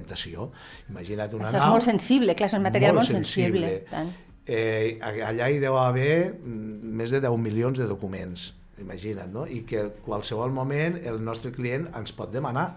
Imagina't 0.91 1.35
una 1.39 1.49
Això 1.49 1.59
nau... 1.59 1.67
és 1.67 1.75
molt 1.79 1.89
sensible, 1.89 2.37
clar, 2.39 2.51
és 2.51 2.57
un 2.59 2.65
material 2.67 2.95
molt, 2.99 3.09
sensible. 3.09 3.67
sensible. 3.67 3.91
Tant. 3.91 4.13
Eh, 4.47 4.99
allà 5.03 5.49
hi 5.51 5.59
deu 5.59 5.75
haver 5.81 6.33
mm, 6.37 6.93
més 7.01 7.11
de 7.11 7.21
10 7.25 7.41
milions 7.43 7.79
de 7.81 7.89
documents, 7.91 8.53
imagina't, 8.79 9.33
no? 9.33 9.47
I 9.51 9.65
que 9.67 9.89
qualsevol 10.05 10.53
moment 10.55 11.01
el 11.03 11.19
nostre 11.25 11.51
client 11.55 11.89
ens 11.97 12.15
pot 12.15 12.31
demanar 12.35 12.69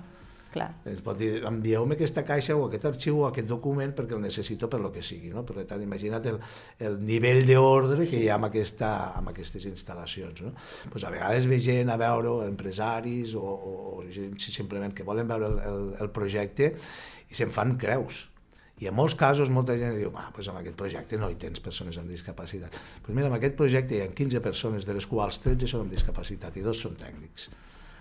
Clar. 0.49 0.69
ens 0.89 1.01
pot 1.05 1.17
dir, 1.19 1.43
envieu-me 1.45 1.93
aquesta 1.93 2.23
caixa 2.25 2.55
o 2.57 2.63
aquest 2.65 2.87
arxiu 2.89 3.19
o 3.21 3.27
aquest 3.27 3.45
document 3.49 3.91
perquè 3.97 4.15
el 4.17 4.23
necessito 4.23 4.69
per 4.71 4.79
lo 4.81 4.89
que 4.91 5.03
sigui, 5.05 5.29
no? 5.33 5.43
Per 5.45 5.61
tant, 5.69 5.83
imagina't 5.85 6.25
el, 6.31 6.39
el 6.87 6.97
nivell 7.05 7.43
d'ordre 7.45 8.07
que 8.09 8.23
hi 8.23 8.31
ha 8.31 8.39
amb, 8.39 8.49
aquesta, 8.49 8.89
amb 9.19 9.29
aquestes 9.29 9.67
instal·lacions, 9.69 10.41
no? 10.47 10.55
Pues 10.89 11.05
a 11.05 11.13
vegades 11.13 11.45
ve 11.49 11.61
gent 11.61 11.93
a 11.93 11.99
veure, 12.01 12.33
empresaris 12.49 13.35
o, 13.37 13.45
o, 13.45 13.75
o 13.99 14.41
simplement 14.41 14.95
que 14.95 15.05
volen 15.05 15.29
veure 15.29 15.53
el, 15.53 15.61
el, 15.69 15.87
el 16.01 16.11
projecte 16.15 16.73
i 17.29 17.37
se'n 17.37 17.53
fan 17.53 17.77
creus. 17.77 18.25
I 18.79 18.87
en 18.87 18.95
molts 18.95 19.13
casos 19.19 19.49
molta 19.51 19.75
gent 19.77 19.97
diu, 19.99 20.13
ah, 20.17 20.29
pues 20.33 20.47
amb 20.49 20.61
aquest 20.61 20.77
projecte 20.79 21.17
no 21.19 21.29
hi 21.29 21.35
tens 21.39 21.59
persones 21.61 21.97
amb 21.99 22.09
discapacitat. 22.09 22.77
Pues 23.03 23.13
mira, 23.13 23.27
amb 23.27 23.37
aquest 23.37 23.57
projecte 23.59 23.97
hi 23.97 24.05
ha 24.05 24.11
15 24.15 24.41
persones, 24.41 24.87
de 24.87 24.95
les 24.95 25.07
quals 25.09 25.41
13 25.43 25.67
són 25.67 25.83
amb 25.85 25.93
discapacitat 25.93 26.57
i 26.57 26.63
dos 26.65 26.79
són 26.87 26.95
tècnics. 26.97 27.49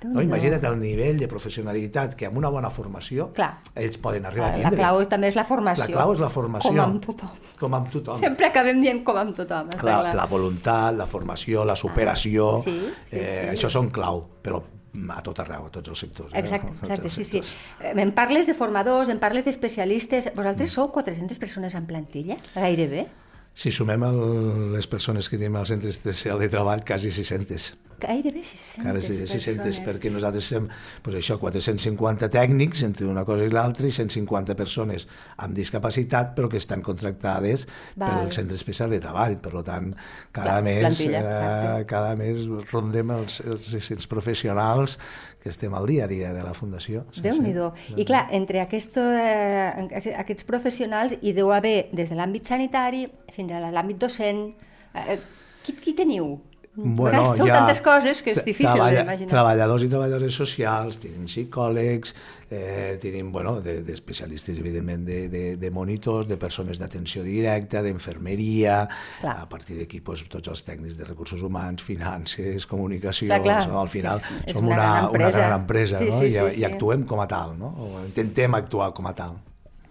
No? 0.05 0.23
Imagina't 0.23 0.63
el 0.65 0.79
nivell 0.79 1.19
de 1.19 1.27
professionalitat 1.27 2.15
que 2.15 2.27
amb 2.27 2.37
una 2.39 2.49
bona 2.49 2.71
formació 2.71 3.33
Clar. 3.35 3.59
ells 3.75 3.99
poden 3.99 4.27
arribar 4.27 4.49
a 4.49 4.53
La 4.53 4.59
tindre. 4.63 4.79
clau 4.79 5.05
també 5.09 5.29
és 5.29 5.35
la 5.35 5.45
formació. 5.45 5.85
La 5.85 5.91
clau 5.93 6.15
és 6.15 6.21
la 6.21 6.29
formació. 6.31 6.71
Com 6.71 6.81
amb 6.81 7.05
tothom. 7.05 7.31
Com 7.59 7.75
amb 7.75 7.91
tothom. 7.91 8.19
Sempre 8.21 8.47
acabem 8.47 8.81
dient 8.81 9.03
com 9.05 9.17
amb 9.17 9.35
tothom, 9.35 9.69
La, 9.73 9.79
clar. 9.79 10.15
la 10.15 10.27
voluntat, 10.27 10.95
la 10.97 11.07
formació, 11.07 11.65
la 11.65 11.75
superació, 11.77 12.59
Ah, 12.59 12.63
sí, 12.63 12.79
sí, 12.81 12.93
eh, 13.17 13.49
sí. 13.51 13.57
això 13.57 13.69
són 13.71 13.91
clau, 13.91 14.25
però 14.43 14.63
a 15.11 15.21
tot 15.23 15.39
arreu, 15.41 15.67
a 15.67 15.71
tots 15.71 15.89
els 15.89 15.99
sectors. 15.99 16.33
eh? 16.33 16.39
Exacte, 16.39 16.69
tots 16.69 16.83
exacte, 16.83 17.09
sí, 17.09 17.25
sí. 17.25 17.43
sectors. 17.43 17.57
Eh, 17.81 18.01
Em 18.01 18.13
parles 18.13 18.47
de 18.47 18.55
formadors, 18.55 19.09
em 19.09 19.19
parles 19.19 19.45
d'especialistes. 19.45 20.31
Vosaltres 20.35 20.71
sou 20.71 20.91
400 20.93 21.39
persones 21.39 21.75
en 21.75 21.87
plantilla? 21.87 22.37
Gairebé? 22.55 23.07
Si 23.55 23.71
sumem 23.73 24.03
el, 24.05 24.73
les 24.73 24.87
persones 24.87 25.29
que 25.29 25.37
tenim 25.37 25.57
al 25.57 25.67
centre 25.67 25.89
especial 25.89 26.39
de 26.39 26.49
treball, 26.49 26.85
quasi 26.85 27.11
600. 27.11 27.77
Gairebé 27.99 28.43
600 28.45 28.79
Encara 28.79 29.01
sí, 29.01 29.13
600, 29.13 29.47
persones. 29.59 29.81
perquè 29.87 30.13
nosaltres 30.13 30.49
som 30.53 30.69
pues 31.03 31.17
això, 31.19 31.39
450 31.41 32.29
tècnics 32.31 32.85
entre 32.87 33.07
una 33.11 33.25
cosa 33.27 33.45
i 33.45 33.51
l'altra 33.51 33.89
i 33.89 33.93
150 33.95 34.55
persones 34.59 35.09
amb 35.37 35.57
discapacitat 35.57 36.35
però 36.37 36.49
que 36.49 36.61
estan 36.61 36.83
contractades 36.83 37.67
Val. 37.97 38.25
pel 38.25 38.33
centre 38.33 38.57
especial 38.57 38.91
de 38.95 39.01
treball. 39.03 39.39
Per 39.43 39.63
tant, 39.67 39.91
cada 40.33 40.59
Clar, 40.59 40.63
mes 40.63 41.01
eh, 41.09 41.85
cada 41.89 42.15
mes 42.17 42.45
rondem 42.73 43.11
els, 43.17 43.41
els 43.47 43.71
600 43.75 44.07
professionals 44.11 44.99
que 45.43 45.51
estem 45.51 45.75
al 45.75 45.87
dia 45.87 46.05
a 46.05 46.09
dia 46.11 46.33
de 46.35 46.43
la 46.43 46.53
Fundació. 46.55 47.05
Sí, 47.15 47.23
Déu-n'hi-do. 47.23 47.71
I 47.97 48.05
clar, 48.09 48.27
entre 48.35 48.61
aquest, 48.61 48.99
eh, 48.99 50.15
aquests 50.19 50.47
professionals 50.49 51.15
hi 51.21 51.33
deu 51.37 51.53
haver 51.55 51.89
des 51.93 52.11
de 52.11 52.19
l'àmbit 52.19 52.47
sanitari 52.51 53.07
fins 53.35 53.55
a 53.55 53.63
l'àmbit 53.71 54.01
docent. 54.03 54.49
Eh, 54.95 55.19
qui, 55.65 55.77
qui 55.79 55.95
teniu? 55.95 56.39
Bueno, 56.81 57.33
Feu 57.35 57.47
ha 57.49 57.53
tantes 57.59 57.81
coses 57.83 58.21
que 58.23 58.31
és 58.31 58.45
difícil 58.45 58.71
treballa- 58.71 59.01
d'imaginar. 59.03 59.29
Treballadors 59.33 59.83
i 59.83 59.89
treballadores 59.91 60.35
socials, 60.35 60.99
tenim 61.03 61.25
psicòlegs, 61.27 62.15
eh, 62.51 62.99
tenim 63.03 63.33
bueno, 63.33 63.57
d'especialistes, 63.61 64.55
de, 64.55 64.61
evidentment, 64.63 65.05
de, 65.05 65.29
de, 65.29 65.57
de 65.57 65.71
monitors, 65.75 66.29
de 66.29 66.37
persones 66.37 66.79
d'atenció 66.79 67.25
directa, 67.27 67.83
d'infermeria, 67.83 68.89
a 69.25 69.49
partir 69.49 69.77
d'aquí 69.81 70.01
pues, 70.01 70.23
tots 70.31 70.49
els 70.49 70.63
tècnics 70.65 70.97
de 70.97 71.05
recursos 71.05 71.43
humans, 71.43 71.83
finances, 71.83 72.65
comunicació, 72.67 73.27
Clar, 73.27 73.43
clar. 73.43 73.69
no? 73.69 73.81
al 73.81 73.89
final 73.89 74.19
És- 74.23 74.47
és 74.47 74.53
som 74.55 74.65
una 74.67 74.77
una, 74.77 74.85
gran 74.85 74.93
una 74.93 75.11
empresa. 75.11 75.39
gran 75.39 75.61
empresa 75.61 75.99
Sí, 75.99 76.05
no? 76.07 76.19
sí, 76.21 76.25
I, 76.27 76.31
sí, 76.31 76.51
sí. 76.51 76.61
i 76.61 76.65
actuem 76.65 77.05
com 77.05 77.21
a 77.21 77.27
tal, 77.27 77.59
no? 77.59 77.75
o 77.77 78.05
intentem 78.07 78.55
actuar 78.55 78.93
com 78.95 79.07
a 79.11 79.15
tal. 79.15 79.37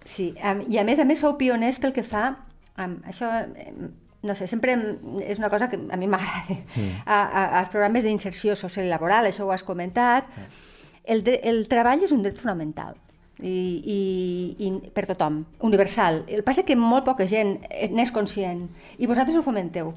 Sí, 0.05 0.33
i 0.69 0.77
a 0.79 0.83
més 0.87 0.99
a 0.99 1.03
més 1.05 1.19
sou 1.19 1.35
pioners 1.37 1.79
pel 1.83 1.91
que 1.91 2.03
fa... 2.03 2.29
Um, 2.79 2.99
això, 3.09 3.25
no 4.23 4.35
sé, 4.35 4.47
sempre 4.47 4.73
em- 4.73 5.19
és 5.21 5.37
una 5.39 5.49
cosa 5.49 5.69
que 5.69 5.77
a 5.77 5.97
mi 5.97 6.07
m'agrada. 6.07 6.55
Mm. 6.75 7.01
A, 7.05 7.17
a, 7.23 7.43
als 7.61 7.69
programes 7.69 8.03
d'inserció 8.03 8.55
social 8.55 8.85
i 8.85 8.89
laboral, 8.89 9.25
això 9.29 9.45
ho 9.45 9.51
has 9.51 9.63
comentat, 9.63 10.25
el, 11.05 11.23
dre- 11.23 11.39
el 11.43 11.67
treball 11.69 12.01
és 12.03 12.11
un 12.11 12.23
dret 12.25 12.35
fonamental 12.37 12.95
i, 13.39 13.53
i, 13.95 14.67
i 14.67 14.71
per 14.91 15.05
tothom, 15.05 15.43
universal. 15.61 16.23
El 16.27 16.41
que 16.41 16.47
passa 16.49 16.65
que 16.65 16.75
molt 16.75 17.05
poca 17.05 17.27
gent 17.29 17.59
n'és 17.93 18.11
conscient 18.11 18.65
i 18.97 19.05
vosaltres 19.07 19.37
ho 19.37 19.43
fomenteu. 19.45 19.93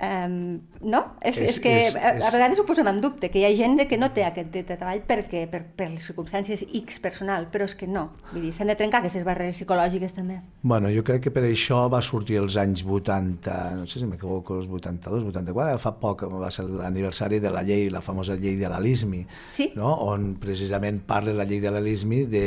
Um, 0.00 0.60
no? 0.80 1.00
És, 1.20 1.36
és, 1.36 1.50
És- 1.50 1.60
que 1.60 1.72
és- 1.88 1.94
a, 1.94 2.14
a 2.16 2.30
vegades 2.32 2.58
ho 2.58 2.64
posem 2.64 2.86
en 2.88 3.02
dubte, 3.02 3.28
que 3.28 3.38
hi 3.38 3.44
ha 3.44 3.50
gent 3.54 3.76
que 3.86 3.98
no 4.00 4.08
té 4.16 4.22
aquest 4.24 4.48
de 4.54 4.62
treball 4.64 5.02
perquè, 5.06 5.42
per, 5.50 5.60
per 5.76 5.90
les 5.90 6.06
circumstàncies 6.08 6.62
X 6.72 6.96
personal, 7.04 7.48
però 7.52 7.66
és 7.68 7.74
que 7.76 7.86
no. 7.86 8.06
Vull 8.32 8.46
dir, 8.46 8.52
s'han 8.56 8.72
de 8.72 8.76
trencar 8.80 9.02
aquestes 9.02 9.26
barreres 9.28 9.58
psicològiques 9.58 10.14
també. 10.16 10.38
Bueno, 10.62 10.88
jo 10.88 11.04
crec 11.04 11.20
que 11.26 11.30
per 11.34 11.42
això 11.44 11.82
va 11.92 12.00
sortir 12.00 12.38
els 12.40 12.56
anys 12.56 12.80
80, 12.82 13.58
no 13.76 13.86
sé 13.86 14.00
si 14.00 14.06
m'equivoco, 14.08 14.56
els 14.62 14.68
82, 14.72 15.24
84, 15.34 15.76
fa 15.84 15.92
poc 16.00 16.24
va 16.32 16.50
ser 16.50 16.64
l'aniversari 16.64 17.38
de 17.38 17.50
la 17.52 17.62
llei, 17.62 17.90
la 17.92 18.00
famosa 18.00 18.36
llei 18.40 18.56
de 18.56 18.68
la 18.72 18.80
LISMI, 18.80 19.26
Sí. 19.52 19.72
no? 19.76 19.92
on 20.08 20.36
precisament 20.40 21.02
parla 21.06 21.34
la 21.36 21.44
llei 21.44 21.60
de 21.60 21.70
la 21.70 21.80
LISMI 21.80 22.24
de, 22.24 22.46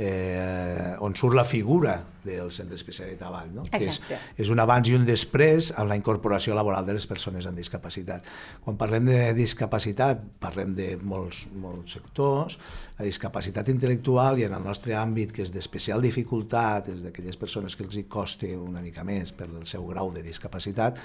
eh, 0.00 0.96
on 1.04 1.14
surt 1.14 1.36
la 1.36 1.44
figura 1.44 1.98
del 2.24 2.50
centre 2.52 2.74
especial 2.74 3.10
de 3.10 3.16
treball, 3.20 3.50
no? 3.52 3.64
que 3.68 3.80
és, 3.84 3.98
és 4.40 4.52
un 4.52 4.60
abans 4.60 4.88
i 4.88 4.94
un 4.96 5.04
després 5.08 5.70
en 5.76 5.88
la 5.90 5.96
incorporació 5.98 6.56
laboral 6.56 6.86
de 6.88 6.96
les 6.96 7.06
persones 7.08 7.48
amb 7.48 7.60
discapacitat. 7.60 8.24
Quan 8.64 8.78
parlem 8.80 9.10
de 9.12 9.20
discapacitat, 9.36 10.22
parlem 10.40 10.72
de 10.76 10.94
molts, 11.00 11.44
molts 11.52 11.98
sectors, 11.98 12.56
la 13.00 13.06
discapacitat 13.08 13.70
intel·lectual 13.72 14.42
i 14.42 14.44
en 14.44 14.52
el 14.52 14.64
nostre 14.64 14.92
àmbit, 14.98 15.32
que 15.32 15.44
és 15.46 15.50
d'especial 15.54 16.02
dificultat, 16.04 16.90
és 16.92 17.00
d'aquelles 17.00 17.38
persones 17.40 17.76
que 17.76 17.86
els 17.86 17.96
hi 17.96 18.04
costa 18.12 18.48
una 18.60 18.82
mica 18.84 19.04
més 19.06 19.32
per 19.36 19.46
el 19.48 19.64
seu 19.68 19.86
grau 19.88 20.10
de 20.12 20.20
discapacitat, 20.26 20.98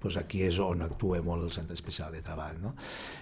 doncs 0.00 0.16
aquí 0.16 0.40
és 0.46 0.56
on 0.64 0.80
actua 0.86 1.20
molt 1.24 1.44
el 1.44 1.52
Centre 1.52 1.76
Especial 1.76 2.14
de 2.16 2.22
Treball. 2.24 2.56
No? 2.62 2.72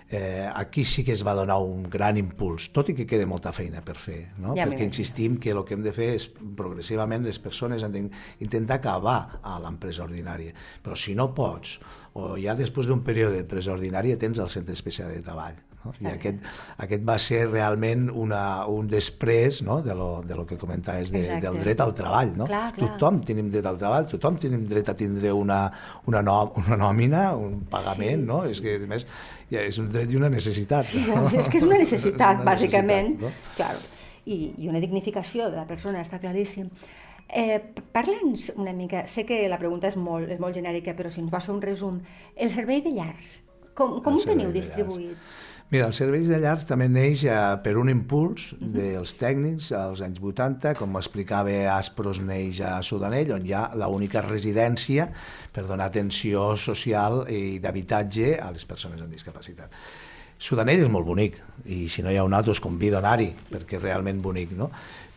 Eh, 0.06 0.46
aquí 0.46 0.84
sí 0.86 1.02
que 1.06 1.16
es 1.16 1.24
va 1.26 1.34
donar 1.34 1.58
un 1.64 1.82
gran 1.90 2.20
impuls, 2.20 2.68
tot 2.76 2.92
i 2.92 2.96
que 2.98 3.08
queda 3.10 3.26
molta 3.26 3.50
feina 3.56 3.82
per 3.82 3.96
fer, 3.98 4.20
no? 4.38 4.54
Ja 4.58 4.68
perquè 4.70 4.86
insistim 4.86 5.40
que 5.42 5.50
el 5.50 5.64
que 5.66 5.74
hem 5.74 5.82
de 5.82 5.94
fer 5.96 6.12
és 6.20 6.28
progressivament 6.30 7.26
les 7.26 7.40
persones 7.42 7.82
han 7.82 7.96
d'intentar 7.96 8.78
acabar 8.78 9.40
a 9.42 9.56
l'empresa 9.62 10.06
ordinària, 10.06 10.54
però 10.84 10.94
si 10.94 11.16
no 11.18 11.32
pots, 11.34 11.80
o 12.14 12.36
ja 12.38 12.54
després 12.58 12.86
d'un 12.86 13.02
període 13.06 13.40
d'empresa 13.40 13.74
ordinària 13.74 14.18
tens 14.18 14.38
el 14.38 14.52
centre 14.54 14.78
especial 14.78 15.10
de 15.10 15.24
treball. 15.26 15.58
No? 15.80 15.92
I 16.04 16.10
aquest, 16.10 16.42
aquest 16.84 17.04
va 17.08 17.14
ser 17.18 17.38
realment 17.48 18.10
una, 18.12 18.66
un 18.68 18.88
després 18.92 19.62
no? 19.64 19.78
de, 19.80 19.94
lo, 19.96 20.08
de 20.28 20.36
lo 20.36 20.44
que 20.46 20.58
comentaves 20.60 21.08
de, 21.10 21.22
Exacte. 21.22 21.46
del 21.46 21.56
dret 21.62 21.80
al 21.80 21.94
treball. 21.96 22.34
No? 22.36 22.44
Clar, 22.50 22.74
clar. 22.76 22.90
Tothom 22.98 23.22
tenim 23.24 23.48
dret 23.50 23.64
al 23.70 23.78
treball, 23.80 24.04
tothom 24.10 24.36
tenim 24.42 24.66
dret 24.68 24.90
a 24.92 24.94
tindre 24.94 25.32
una, 25.32 25.62
una, 26.06 26.20
no, 26.26 26.36
una 26.60 26.76
nòmina, 26.76 27.22
un 27.36 27.62
pagament, 27.72 28.20
Sí. 28.20 28.26
no? 28.28 28.42
És 28.44 28.60
que, 28.60 28.76
a 28.76 28.86
més, 28.92 29.06
ja 29.50 29.64
és 29.64 29.78
un 29.80 29.88
dret 29.90 30.12
i 30.12 30.20
una 30.20 30.28
necessitat. 30.28 30.84
Sí, 30.84 31.00
no? 31.08 31.24
és 31.32 31.48
que 31.48 31.56
és 31.62 31.64
una 31.64 31.78
necessitat, 31.80 32.34
És 32.36 32.42
una 32.44 32.50
bàsicament. 32.52 33.14
necessitat, 33.16 33.40
no? 33.40 33.56
Claro. 33.56 33.78
I, 34.26 34.40
I 34.60 34.68
una 34.68 34.80
dignificació 34.84 35.48
de 35.48 35.56
la 35.62 35.66
persona, 35.66 36.02
està 36.04 36.20
claríssim. 36.20 36.68
Eh, 37.32 37.56
Parla'ns 37.94 38.50
una 38.58 38.72
mica, 38.76 39.06
sé 39.08 39.24
que 39.24 39.46
la 39.48 39.56
pregunta 39.56 39.88
és 39.88 39.96
molt, 39.96 40.28
és 40.28 40.40
molt 40.42 40.54
genèrica, 40.60 40.92
però 40.98 41.08
si 41.08 41.22
ens 41.24 41.30
vas 41.32 41.46
fer 41.48 41.54
un 41.54 41.62
resum. 41.62 42.00
El 42.36 42.50
servei 42.52 42.82
de 42.84 42.92
llars, 43.00 43.38
Com, 43.80 44.00
com 44.04 44.16
ho 44.18 44.20
teniu 44.26 44.50
distribuït? 44.52 45.16
Mira, 45.70 45.86
els 45.86 46.00
serveis 46.00 46.26
de 46.26 46.34
llars 46.42 46.64
també 46.66 46.88
neix 46.90 47.20
eh, 47.30 47.34
per 47.62 47.76
un 47.78 47.86
impuls 47.92 48.48
dels 48.58 49.12
tècnics 49.14 49.68
als 49.78 50.00
anys 50.02 50.18
80, 50.18 50.72
com 50.74 50.98
explicava 50.98 51.52
Aspros 51.76 52.18
neix 52.26 52.58
a 52.66 52.72
Sudanell, 52.82 53.30
on 53.36 53.46
hi 53.46 53.54
ha 53.54 53.68
l'única 53.78 54.24
residència 54.24 55.06
per 55.54 55.68
donar 55.68 55.86
atenció 55.86 56.56
social 56.58 57.22
i 57.30 57.60
d'habitatge 57.62 58.32
a 58.42 58.50
les 58.50 58.66
persones 58.66 58.98
amb 58.98 59.14
discapacitat. 59.14 59.78
Sudanell 60.42 60.82
és 60.82 60.90
molt 60.90 61.06
bonic, 61.06 61.38
i 61.70 61.84
si 61.86 62.02
no 62.02 62.10
hi 62.10 62.18
ha 62.18 62.26
un 62.26 62.34
altre 62.34 62.50
us 62.50 62.64
convido 62.64 62.98
a 62.98 63.04
anar-hi, 63.04 63.30
perquè 63.52 63.78
és 63.78 63.84
realment 63.84 64.18
bonic, 64.24 64.56
no? 64.58 64.72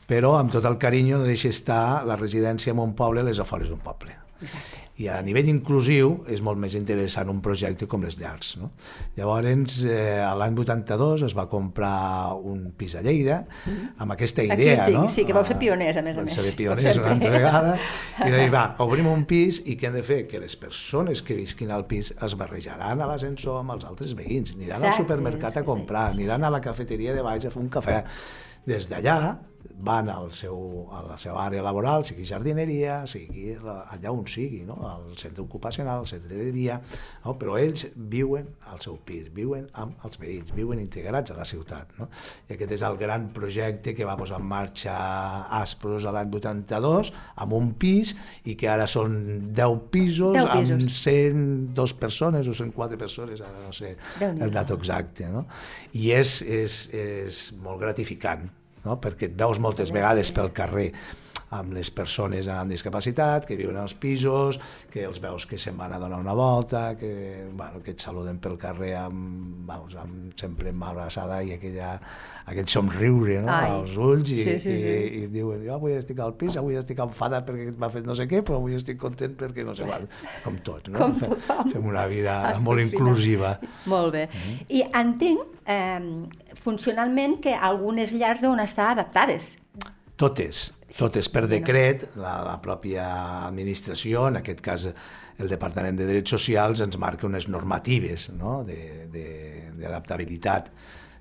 Però 0.06 0.36
amb 0.38 0.54
tot 0.54 0.70
el 0.70 0.78
carinyo 0.78 1.18
no 1.18 1.26
deixa 1.26 1.50
estar 1.50 2.04
la 2.06 2.20
residència 2.20 2.78
en 2.78 2.86
un 2.86 2.94
poble 2.94 3.26
a 3.26 3.26
les 3.26 3.42
afores 3.42 3.74
d'un 3.74 3.82
poble. 3.82 4.20
Exacte. 4.44 4.82
I 5.02 5.08
a 5.10 5.16
nivell 5.26 5.48
inclusiu 5.50 6.20
és 6.30 6.42
molt 6.46 6.60
més 6.62 6.76
interessant 6.78 7.32
un 7.32 7.40
projecte 7.42 7.88
com 7.90 8.04
les 8.06 8.18
llars. 8.20 8.52
No? 8.62 8.70
Llavors, 9.18 9.80
eh, 9.90 10.20
l'any 10.38 10.58
82 10.62 11.24
es 11.26 11.34
va 11.38 11.48
comprar 11.50 12.36
un 12.38 12.68
pis 12.78 12.94
a 13.00 13.02
Lleida 13.02 13.40
amb 13.98 14.14
aquesta 14.14 14.44
Aquí 14.44 14.54
idea. 14.62 14.86
tinc, 14.86 14.98
no? 15.00 15.08
sí, 15.10 15.26
que 15.26 15.34
vau 15.34 15.46
ser 15.48 15.58
pioners, 15.58 15.98
a 15.98 16.04
més 16.06 16.14
a 16.14 16.22
Vam 16.22 16.30
més. 16.30 16.36
ser 16.38 16.46
Com 16.52 16.58
pioners 16.60 17.00
una 17.02 17.12
altra 17.16 17.32
vegada. 17.34 17.74
I 18.20 18.30
de 18.30 18.38
dir, 18.44 18.52
va, 18.54 18.64
obrim 18.86 19.08
un 19.10 19.26
pis 19.30 19.64
i 19.66 19.78
què 19.80 19.90
hem 19.90 19.98
de 19.98 20.04
fer? 20.06 20.20
Que 20.30 20.40
les 20.44 20.56
persones 20.62 21.24
que 21.26 21.40
visquin 21.40 21.72
al 21.74 21.88
pis 21.90 22.14
es 22.14 22.38
barrejaran 22.38 23.02
a 23.02 23.10
l'ascensor 23.10 23.62
amb 23.64 23.74
els 23.80 23.86
altres 23.90 24.14
veïns, 24.20 24.54
aniran 24.54 24.78
al 24.82 24.92
Exacte, 24.92 25.08
supermercat 25.08 25.58
a 25.58 25.64
sí, 25.64 25.66
comprar, 25.72 26.12
sí, 26.12 26.18
sí. 26.18 26.22
aniran 26.22 26.44
a 26.44 26.54
la 26.54 26.62
cafeteria 26.62 27.14
de 27.18 27.26
baix 27.26 27.46
a 27.48 27.52
fer 27.54 27.62
un 27.64 27.70
cafè. 27.74 28.04
Des 28.66 28.86
d'allà 28.88 29.18
van 29.80 30.10
al 30.10 30.32
seu, 30.38 30.88
a 30.94 31.02
la 31.08 31.18
seva 31.20 31.44
àrea 31.48 31.64
laboral, 31.66 32.06
sigui 32.08 32.26
jardineria, 32.28 33.02
sigui 33.10 33.54
allà 33.58 34.12
on 34.14 34.26
sigui, 34.30 34.64
no? 34.68 34.78
al 34.88 35.18
centre 35.20 35.44
ocupacional, 35.44 36.04
al 36.04 36.08
centre 36.10 36.38
de 36.38 36.52
dia, 36.56 36.80
no? 37.26 37.36
però 37.40 37.58
ells 37.60 37.88
viuen 37.96 38.48
al 38.72 38.82
seu 38.84 38.98
pis, 39.06 39.28
viuen 39.34 39.66
amb 39.80 40.06
els 40.08 40.20
veïns, 40.22 40.54
viuen 40.56 40.82
integrats 40.84 41.34
a 41.34 41.38
la 41.38 41.48
ciutat. 41.48 41.92
No? 42.00 42.10
I 42.48 42.56
aquest 42.56 42.76
és 42.78 42.86
el 42.88 42.98
gran 43.02 43.30
projecte 43.36 43.96
que 43.98 44.08
va 44.08 44.18
posar 44.20 44.40
en 44.42 44.48
marxa 44.48 44.96
Aspros 45.60 46.08
a 46.08 46.16
l'any 46.16 46.32
82, 46.40 47.14
amb 47.44 47.58
un 47.58 47.74
pis, 47.80 48.14
i 48.48 48.58
que 48.60 48.72
ara 48.72 48.88
són 48.90 49.52
10 49.52 49.86
pisos, 49.94 50.38
10 50.38 50.48
amb 50.48 50.58
pisos. 50.62 51.00
102 51.04 51.96
persones 52.00 52.48
o 52.48 52.56
104 52.56 53.00
persones, 53.00 53.44
ara 53.44 53.66
no 53.66 53.74
sé 53.76 53.96
el 54.32 54.52
dato 54.52 54.78
exacte. 54.80 55.28
No? 55.34 55.48
I 55.94 56.12
és, 56.16 56.40
és, 56.42 56.84
és 56.94 57.46
molt 57.64 57.82
gratificant, 57.82 58.48
no? 58.86 59.00
perquè 59.02 59.30
et 59.32 59.38
veus 59.40 59.62
moltes 59.64 59.94
vegades 59.96 60.32
pel 60.36 60.52
carrer 60.56 60.92
amb 61.54 61.74
les 61.76 61.90
persones 61.94 62.48
amb 62.50 62.74
discapacitat, 62.74 63.46
que 63.48 63.58
viuen 63.60 63.78
als 63.78 63.94
pisos, 63.94 64.60
que 64.92 65.06
els 65.08 65.20
veus 65.24 65.46
que 65.50 65.60
se'n 65.62 65.78
van 65.78 65.94
a 65.94 66.00
donar 66.02 66.20
una 66.22 66.34
volta, 66.38 66.96
que, 66.98 67.46
bueno, 67.54 67.82
que 67.84 67.94
et 67.94 68.04
saluden 68.04 68.40
pel 68.44 68.58
carrer 68.62 68.94
amb, 69.04 69.64
vamos, 69.70 69.96
amb, 70.00 70.34
sempre 70.40 70.74
amb 70.74 70.86
abraçada 70.90 71.42
i 71.46 71.54
aquella, 71.56 71.94
aquell 72.50 72.68
somriure 72.68 73.40
no? 73.44 73.52
Ai. 73.54 73.70
als 73.78 73.96
ulls 73.98 74.34
i, 74.34 74.42
Sí, 74.44 74.58
sí, 74.60 74.76
sí. 74.82 74.94
i, 74.94 75.24
i 75.24 75.32
diuen, 75.32 75.64
jo 75.66 75.78
avui 75.78 75.96
estic 75.98 76.20
al 76.24 76.36
pis, 76.40 76.58
avui 76.60 76.78
estic 76.80 77.00
enfadat 77.04 77.48
perquè 77.48 77.72
m'ha 77.80 77.90
fet 77.94 78.08
no 78.10 78.18
sé 78.18 78.28
què, 78.30 78.44
però 78.46 78.60
avui 78.60 78.78
estic 78.78 79.00
content 79.02 79.36
perquè 79.40 79.66
no 79.66 79.76
sé 79.78 79.88
qual. 79.88 80.08
Com 80.44 80.60
tots, 80.66 80.92
no? 80.94 81.00
Com 81.00 81.18
tothom. 81.22 81.72
Fem 81.74 81.90
una 81.94 82.06
vida 82.12 82.40
Estic 82.52 82.66
molt 82.66 82.84
inclusiva. 82.84 83.56
Molt 83.90 84.14
bé. 84.16 84.28
I 84.70 84.84
entenc, 84.90 85.60
eh, 85.66 86.54
funcionalment, 86.60 87.40
que 87.44 87.56
algunes 87.56 88.14
llars 88.14 88.42
deuen 88.44 88.60
estar 88.64 88.92
adaptades. 88.92 89.58
Totes, 90.16 90.68
totes 90.94 91.28
per 91.34 91.48
decret, 91.50 92.04
la, 92.22 92.36
la 92.46 92.58
pròpia 92.62 93.06
administració, 93.48 94.28
en 94.30 94.38
aquest 94.44 94.62
cas 94.62 94.88
el 95.42 95.50
Departament 95.50 95.98
de 95.98 96.06
Drets 96.06 96.30
Socials, 96.36 96.84
ens 96.86 97.00
marca 97.02 97.26
unes 97.26 97.48
normatives 97.50 98.30
no? 98.38 98.60
de- 98.68 99.08
de- 99.12 99.72
d'adaptabilitat, 99.80 100.70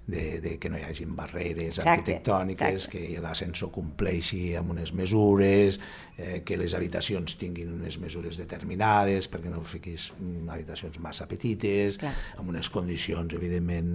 de, 0.04 0.40
de 0.42 0.56
que 0.58 0.68
no 0.68 0.76
hi 0.76 0.82
hagin 0.82 1.12
barreres 1.16 1.78
Exacte, 1.78 1.92
arquitectòniques, 1.92 2.74
exacte. 2.88 2.98
que 3.14 3.20
l'ascensor 3.22 3.70
compleixi 3.72 4.56
amb 4.58 4.74
unes 4.74 4.90
mesures, 4.98 5.78
eh, 6.18 6.42
que 6.44 6.56
les 6.58 6.74
habitacions 6.74 7.36
tinguin 7.38 7.70
unes 7.72 8.00
mesures 8.02 8.36
determinades, 8.36 9.30
perquè 9.30 9.48
no 9.48 9.62
fiquis 9.62 10.08
mm, 10.18 10.50
habitacions 10.50 10.98
massa 10.98 11.28
petites, 11.30 12.00
Clar. 12.02 12.12
amb 12.36 12.50
unes 12.50 12.68
condicions, 12.74 13.32
evidentment, 13.38 13.94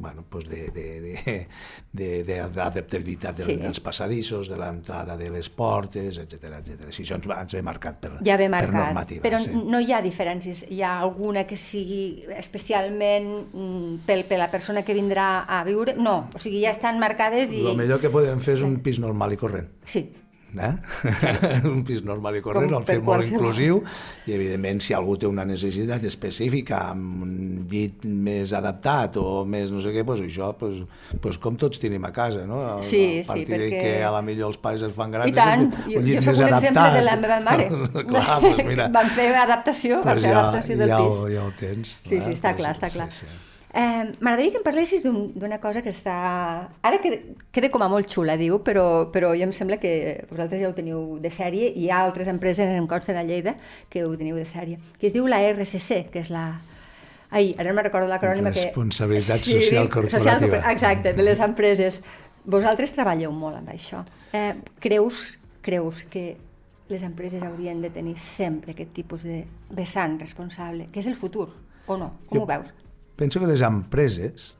bueno, 0.00 0.24
pues 0.28 0.48
de, 0.48 0.68
de, 0.74 0.86
de, 1.00 1.46
de, 1.92 2.08
de, 2.24 2.36
d'adaptabilitat 2.54 3.36
del, 3.38 3.46
Sí. 3.50 3.56
dels 3.60 3.80
passadissos, 3.80 4.48
de 4.48 4.56
l'entrada 4.56 5.16
de 5.16 5.28
les 5.30 5.48
portes, 5.50 6.18
etc 6.18 6.44
etc. 6.60 6.88
Si 6.90 7.02
això 7.04 7.18
ens, 7.18 7.28
va, 7.30 7.40
ens 7.44 7.52
ve 7.54 7.62
marcat 7.62 8.00
per, 8.00 8.12
Ja 8.26 8.36
ve 8.40 8.46
per 8.48 8.54
marcat. 8.56 8.74
normativa. 8.86 9.22
Però 9.24 9.38
sí. 9.42 9.50
no 9.54 9.80
hi 9.80 9.92
ha 9.92 10.00
diferències. 10.04 10.64
Hi 10.70 10.82
ha 10.82 10.96
alguna 11.00 11.44
que 11.46 11.56
sigui 11.60 12.24
especialment 12.38 13.28
mm, 13.52 14.00
pel, 14.06 14.24
per 14.28 14.38
la 14.40 14.50
persona 14.52 14.82
que 14.86 14.94
vindrà 14.96 15.44
a 15.48 15.62
viure? 15.64 15.94
No, 15.98 16.28
o 16.34 16.38
sigui, 16.42 16.62
ja 16.64 16.70
estan 16.74 16.98
marcades 17.02 17.52
i... 17.52 17.62
El 17.66 17.76
millor 17.78 18.00
que 18.02 18.10
podem 18.12 18.40
fer 18.40 18.54
és 18.58 18.64
un 18.66 18.78
pis 18.84 18.98
normal 19.02 19.32
i 19.34 19.38
corrent. 19.40 19.68
Sí, 19.84 20.06
Eh? 20.50 20.72
un 21.70 21.84
pis 21.86 22.00
normal 22.02 22.36
i 22.36 22.40
corrent, 22.42 22.72
el 22.74 22.82
fem 22.88 23.04
molt 23.06 23.28
inclusiu 23.30 23.76
i 24.26 24.32
evidentment 24.34 24.80
si 24.82 24.94
algú 24.96 25.14
té 25.20 25.28
una 25.30 25.44
necessitat 25.46 26.02
específica 26.08 26.80
amb 26.90 27.22
un 27.22 27.34
llit 27.70 28.02
més 28.04 28.50
adaptat 28.56 29.16
o 29.22 29.44
més 29.46 29.70
no 29.70 29.78
sé 29.84 29.92
què, 29.94 30.02
doncs 30.06 30.24
això 30.26 30.48
pues, 30.58 30.80
pues 31.22 31.38
com 31.38 31.54
tots 31.60 31.78
tenim 31.78 32.04
a 32.08 32.10
casa, 32.16 32.46
no? 32.50 32.58
A, 32.60 32.78
Sí, 32.82 33.20
a 33.22 33.26
partir 33.28 33.46
sí, 33.46 33.52
perquè- 33.52 33.82
que 33.84 33.92
a 34.02 34.10
la 34.10 34.22
millor 34.26 34.48
els 34.50 34.58
pares 34.58 34.82
es 34.82 34.92
fan 34.96 35.10
grans 35.14 35.30
I 35.30 35.36
tant, 35.38 35.68
jo, 35.86 35.98
un 36.00 36.08
llit 36.08 36.18
jo 36.18 36.22
soc 36.24 36.32
més 36.32 36.40
un 36.40 36.48
exemple 36.48 36.80
adaptat. 36.80 36.98
de 36.98 37.04
la 37.04 37.16
meva 37.20 37.38
mare. 37.46 37.68
clar, 38.10 38.40
doncs 38.42 38.64
mira, 38.66 38.88
Van 38.98 39.10
fer 39.14 39.28
adaptació, 39.44 40.00
van 40.02 40.16
pues 40.16 40.24
fer 40.26 40.32
ja, 40.32 40.40
adaptació 40.40 40.76
del 40.82 40.88
ja, 40.88 40.98
pis. 41.04 41.22
Ho, 41.22 41.28
ja 41.30 41.44
ho 41.46 41.54
tens. 41.60 41.94
Sí, 42.02 42.18
sí, 42.18 42.34
està 42.34 42.56
clar, 42.58 42.74
està 42.74 42.90
sí, 42.90 42.98
clar. 42.98 43.08
Sí, 43.14 43.26
sí. 43.30 43.46
Eh, 43.72 44.10
M'agradaria 44.18 44.50
que 44.50 44.58
em 44.58 44.64
parlessis 44.66 45.04
d'un- 45.04 45.30
d'una 45.38 45.60
cosa 45.62 45.80
que 45.82 45.90
està... 45.94 46.14
Ara 46.82 46.98
queda, 46.98 47.18
queda 47.54 47.68
com 47.70 47.82
a 47.82 47.88
molt 47.88 48.08
xula, 48.10 48.34
diu, 48.36 48.58
però, 48.66 49.10
però 49.14 49.30
jo 49.38 49.44
em 49.46 49.52
sembla 49.54 49.76
que 49.78 50.24
vosaltres 50.30 50.60
ja 50.60 50.68
ho 50.70 50.74
teniu 50.74 51.18
de 51.22 51.30
sèrie 51.30 51.68
i 51.70 51.84
hi 51.84 51.90
ha 51.90 52.00
altres 52.02 52.26
empreses, 52.26 52.66
em 52.74 52.88
consta 52.90 53.14
a 53.14 53.22
Lleida, 53.22 53.54
que 53.88 54.02
ho 54.04 54.16
teniu 54.18 54.34
de 54.34 54.44
sèrie, 54.44 54.80
que 54.98 55.06
es 55.06 55.14
diu 55.14 55.28
la 55.30 55.38
RSC, 55.52 56.08
que 56.10 56.24
és 56.24 56.30
la... 56.34 56.48
Ai, 57.30 57.52
ara 57.56 57.68
no 57.70 57.76
me'n 57.78 57.84
recordo 57.86 58.08
l'acrònima 58.10 58.50
que... 58.50 58.64
Responsabilitat 58.72 59.38
social 59.38 59.86
corporativa. 59.88 60.64
exacte, 60.72 61.12
de 61.14 61.22
les 61.22 61.38
empreses. 61.38 62.00
Vosaltres 62.44 62.90
treballeu 62.90 63.30
molt 63.30 63.60
amb 63.60 63.68
això. 63.70 64.02
Eh, 64.34 64.56
creus, 64.82 65.38
creus 65.62 66.02
que 66.10 66.36
les 66.90 67.04
empreses 67.06 67.40
haurien 67.46 67.78
de 67.84 67.90
tenir 67.94 68.16
sempre 68.18 68.72
aquest 68.74 68.90
tipus 68.98 69.22
de 69.22 69.44
vessant 69.70 70.18
responsable, 70.18 70.88
que 70.90 70.98
és 70.98 71.06
el 71.06 71.14
futur, 71.14 71.52
o 71.86 71.96
no? 71.96 72.16
Com 72.26 72.40
Jo- 72.40 72.42
ho 72.42 72.46
veus? 72.50 72.74
Penso 73.20 73.40
que 73.42 73.46
les 73.50 73.60
empreses 73.66 74.54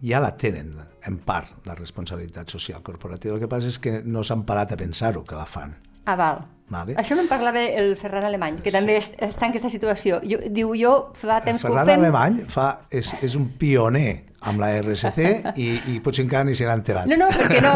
ja 0.00 0.20
la 0.24 0.32
tenen, 0.40 0.72
en 1.04 1.18
part, 1.20 1.50
la 1.68 1.74
responsabilitat 1.76 2.48
social 2.48 2.80
corporativa. 2.82 3.34
El 3.36 3.42
que 3.42 3.48
passa 3.52 3.68
és 3.68 3.76
que 3.78 3.98
no 4.02 4.22
s'han 4.24 4.46
parat 4.48 4.72
a 4.72 4.78
pensar-ho, 4.80 5.22
que 5.28 5.36
la 5.36 5.44
fan. 5.46 5.76
Ah, 6.08 6.16
val. 6.16 6.40
Vale. 6.70 6.94
Això 7.02 7.16
me'n 7.18 7.26
parlava 7.28 7.60
el 7.66 7.96
Ferran 7.98 8.24
Alemany, 8.24 8.60
que 8.64 8.70
també 8.72 8.94
es- 8.96 9.10
està 9.18 9.44
en 9.48 9.50
aquesta 9.52 9.68
situació. 9.68 10.20
Jo, 10.24 10.38
diu, 10.54 10.70
jo 10.78 10.92
fa 11.18 11.40
temps 11.44 11.60
que 11.60 11.68
ho 11.68 11.72
Ferran 11.74 11.86
fem... 11.88 12.00
Alemany 12.00 12.44
fa, 12.48 12.68
és, 12.88 13.10
és 13.26 13.34
un 13.36 13.48
pioner 13.58 14.29
amb 14.48 14.62
la 14.62 14.70
RSC 14.80 15.18
i, 15.60 15.66
i 15.92 15.98
potser 16.00 16.24
encara 16.24 16.46
ni 16.48 16.54
se 16.56 16.64
n'ha 16.64 16.76
enterat. 16.78 17.08
No, 17.10 17.18
no, 17.20 17.28
perquè 17.34 17.60
no, 17.64 17.72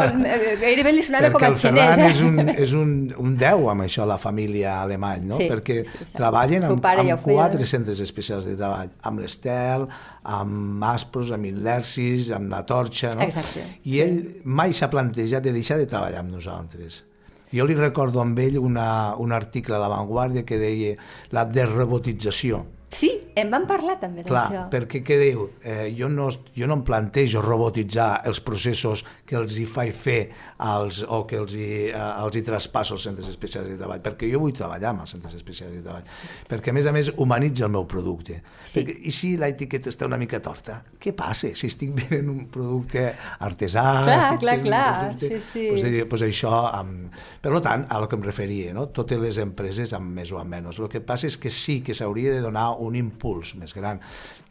gairebé 0.62 0.94
li 0.94 1.04
sonava 1.04 1.28
com 1.34 1.42
perquè 1.42 1.50
a 1.50 1.52
el 1.52 1.58
xinès. 1.60 1.90
Ferran 1.90 2.04
eh? 2.04 2.10
és 2.10 2.22
un, 2.24 2.52
és 2.54 2.74
un, 2.78 2.94
un 3.20 3.34
10 3.40 3.66
amb 3.74 3.84
això, 3.84 4.06
la 4.08 4.16
família 4.20 4.78
alemany, 4.80 5.26
no? 5.28 5.40
Sí, 5.40 5.48
perquè 5.50 5.80
sí, 5.84 6.00
sí. 6.00 6.16
treballen 6.16 6.64
amb, 6.70 6.80
pare 6.84 7.04
ja 7.04 7.18
amb 7.18 7.26
feia. 7.26 7.36
quatre 7.42 7.68
centres 7.68 8.00
especials 8.04 8.48
de 8.48 8.56
treball, 8.56 8.94
amb 9.10 9.24
l'Estel, 9.24 9.88
amb 10.38 10.86
Aspros, 10.88 11.34
amb 11.36 11.50
Inlersis, 11.50 12.30
amb 12.34 12.52
la 12.54 12.62
Torxa, 12.68 13.12
no? 13.18 13.26
Exacte, 13.28 13.66
I 13.90 14.00
ell 14.06 14.16
mai 14.44 14.72
s'ha 14.72 14.88
plantejat 14.92 15.44
de 15.44 15.52
deixar 15.52 15.76
de 15.80 15.90
treballar 15.90 16.24
amb 16.24 16.32
nosaltres. 16.38 17.02
Jo 17.54 17.68
li 17.68 17.76
recordo 17.78 18.18
amb 18.22 18.38
ell 18.42 18.56
una, 18.58 18.88
un 19.20 19.36
article 19.36 19.76
a 19.76 19.82
La 19.82 19.92
Vanguardia 19.92 20.42
que 20.48 20.56
deia 20.58 20.96
la 21.30 21.44
desrobotització. 21.46 22.64
Sí, 22.94 23.12
em 23.34 23.50
van 23.50 23.64
parlar 23.66 23.96
també 23.98 24.22
Clar, 24.22 24.44
d'això. 24.46 24.64
perquè 24.70 25.00
què 25.02 25.16
diu? 25.18 25.48
Eh, 25.64 25.88
jo, 25.98 26.08
no, 26.12 26.28
jo 26.54 26.68
no 26.70 26.78
em 26.78 26.84
plantejo 26.86 27.42
robotitzar 27.42 28.22
els 28.28 28.38
processos 28.44 29.02
que 29.26 29.34
els 29.38 29.56
hi 29.58 29.66
faig 29.66 29.90
fer 29.96 30.18
als, 30.62 31.00
o 31.02 31.24
que 31.26 31.40
els 31.42 31.56
hi, 31.58 31.68
eh, 31.88 32.04
els 32.22 32.38
hi 32.38 32.44
traspasso 32.46 32.94
als 32.94 33.06
centres 33.08 33.28
especials 33.32 33.66
de 33.72 33.78
treball, 33.80 34.02
perquè 34.04 34.30
jo 34.30 34.38
vull 34.42 34.54
treballar 34.54 34.92
amb 34.92 35.02
els 35.04 35.14
centres 35.16 35.34
especials 35.34 35.74
de 35.74 35.82
treball, 35.82 36.06
perquè 36.50 36.70
a 36.70 36.76
més 36.76 36.86
a 36.86 36.94
més 36.94 37.10
humanitza 37.16 37.66
el 37.66 37.74
meu 37.74 37.88
producte. 37.90 38.38
Sí. 38.62 38.78
Perquè, 38.78 38.96
I 39.10 39.14
si 39.14 39.32
l'etiqueta 39.40 39.90
està 39.90 40.06
una 40.06 40.20
mica 40.20 40.38
torta? 40.44 40.78
Què 41.02 41.14
passa 41.16 41.50
si 41.58 41.66
estic 41.72 41.90
venent 41.98 42.30
un 42.30 42.46
producte 42.54 43.08
artesà? 43.42 43.84
Clar, 44.06 44.38
clar, 44.38 44.56
clar, 44.62 44.86
producte... 45.02 45.32
sí, 45.40 45.42
sí. 45.50 45.66
Pues, 45.72 45.86
eh, 45.90 46.06
pues 46.06 46.26
això, 46.28 46.54
amb... 46.70 47.10
per 47.42 47.54
tant, 47.64 47.88
a 47.90 47.98
lo 47.98 48.08
que 48.08 48.18
em 48.20 48.24
referia, 48.24 48.72
no? 48.76 48.86
totes 48.94 49.18
les 49.18 49.42
empreses 49.42 49.92
amb 49.96 50.14
més 50.20 50.30
o 50.30 50.38
amb 50.38 50.54
menys. 50.54 50.78
El 50.78 50.90
que 50.92 51.02
passa 51.02 51.26
és 51.26 51.36
que 51.40 51.50
sí 51.50 51.80
que 51.84 51.98
s'hauria 51.98 52.32
de 52.36 52.40
donar 52.44 52.70
un 52.78 52.94
impuls 52.98 53.23
impuls 53.24 53.54
més 53.60 53.72
gran 53.74 54.00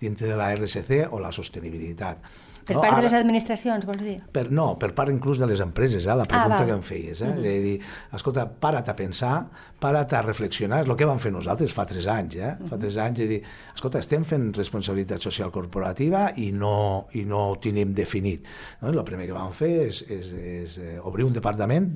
dintre 0.01 0.31
de 0.31 0.39
la 0.39 0.49
RSC 0.55 1.05
o 1.11 1.21
la 1.21 1.31
sostenibilitat. 1.31 2.17
Per 2.63 2.77
no? 2.77 2.79
part 2.79 2.93
de 2.93 2.99
Ara- 3.01 3.07
les 3.09 3.13
administracions, 3.17 3.85
vols 3.85 3.99
dir? 3.99 4.21
per, 4.31 4.45
no, 4.49 4.77
per 4.79 4.93
part 4.95 5.11
inclús 5.11 5.37
de 5.37 5.47
les 5.49 5.59
empreses, 5.59 6.05
eh, 6.05 6.15
la 6.15 6.23
pregunta 6.23 6.61
val. 6.61 6.65
que 6.65 6.71
em 6.71 6.81
feies. 6.81 7.21
Eh? 7.21 7.33
De 7.35 7.55
dir, 7.59 7.73
escolta, 8.15 8.45
para't 8.47 8.87
a 8.87 8.95
pensar, 8.95 9.49
para't 9.83 10.15
a 10.15 10.21
reflexionar, 10.21 10.79
és 10.81 10.87
el 10.87 10.95
que 10.95 11.05
vam 11.05 11.19
fer 11.19 11.33
nosaltres 11.35 11.75
fa 11.75 11.83
tres 11.85 12.07
anys. 12.07 12.37
Eh? 12.37 12.53
Fa 12.69 12.79
tres 12.79 12.95
anys 13.03 13.19
de 13.19 13.27
dir, 13.27 13.41
escolta, 13.75 13.99
estem 13.99 14.23
fent 14.23 14.53
responsabilitat 14.55 15.19
social 15.19 15.51
corporativa 15.51 16.29
i 16.37 16.53
no, 16.55 17.09
i 17.19 17.25
no 17.27 17.49
ho 17.51 17.59
tenim 17.59 17.93
definit. 17.93 18.47
No? 18.81 18.95
El 18.95 19.03
primer 19.03 19.27
que 19.27 19.35
vam 19.35 19.51
fer 19.51 19.89
és, 19.89 20.05
és, 20.07 20.31
és 20.31 20.79
eh, 20.79 20.99
obrir 21.03 21.27
un 21.27 21.35
departament 21.35 21.91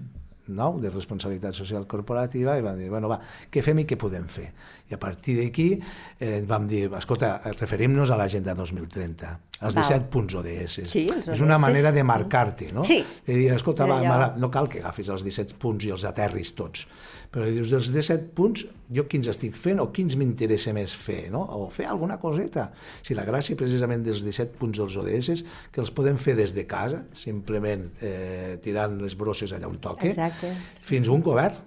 nou 0.47 0.79
de 0.79 0.89
responsabilitat 0.89 1.55
social 1.55 1.85
corporativa 1.87 2.57
i 2.57 2.63
vam 2.63 2.77
dir, 2.79 2.89
bueno, 2.91 3.09
va, 3.11 3.19
què 3.51 3.63
fem 3.63 3.83
i 3.83 3.85
què 3.87 3.97
podem 3.99 4.27
fer? 4.31 4.49
I 4.87 4.95
a 4.95 4.99
partir 4.99 5.35
d'aquí 5.41 5.67
eh, 5.75 6.41
vam 6.47 6.67
dir, 6.69 6.85
escolta, 6.95 7.35
referim-nos 7.57 8.11
a 8.11 8.17
l'agenda 8.19 8.53
2030, 8.55 9.31
els 9.57 9.75
Val. 9.75 9.83
17 9.83 10.07
punts 10.13 10.37
ODS. 10.39 10.77
Sí, 10.87 11.03
és 11.09 11.43
una 11.43 11.57
manera 11.59 11.91
de 11.91 12.03
marcar-te, 12.07 12.69
no? 12.75 12.85
Sí. 12.87 13.01
De 13.25 13.35
dir, 13.35 13.49
escolta, 13.55 13.87
va, 13.89 13.99
mare, 14.05 14.29
no 14.39 14.51
cal 14.53 14.69
que 14.71 14.79
agafis 14.79 15.09
els 15.11 15.25
17 15.27 15.57
punts 15.59 15.87
i 15.87 15.91
els 15.95 16.07
aterris 16.07 16.53
tots, 16.55 16.85
però 17.33 17.49
dius, 17.51 17.71
dels 17.73 17.91
17 17.91 18.31
punts, 18.37 18.63
jo 18.93 19.03
quins 19.11 19.27
estic 19.27 19.57
fent 19.59 19.81
o 19.83 19.89
quins 19.91 20.15
m'interessa 20.15 20.71
més 20.77 20.95
fer, 20.95 21.25
no? 21.33 21.43
O 21.57 21.67
fer 21.73 21.89
alguna 21.91 22.15
coseta. 22.21 22.69
Si 23.03 23.17
la 23.17 23.27
gràcia 23.27 23.59
precisament 23.59 24.05
dels 24.05 24.23
17 24.23 24.55
punts 24.61 24.79
dels 24.79 24.95
ODS 25.03 25.33
és 25.35 25.43
que 25.73 25.83
els 25.83 25.91
podem 25.91 26.15
fer 26.21 26.37
des 26.39 26.55
de 26.55 26.63
casa, 26.69 27.03
simplement 27.17 27.89
eh, 27.99 28.55
tirant 28.63 29.01
les 29.01 29.17
brosses 29.19 29.51
allà 29.51 29.67
on 29.67 29.81
toque, 29.83 30.07
Exacte. 30.13 30.53
fins 30.79 31.11
a 31.11 31.17
un 31.17 31.25
govern, 31.25 31.59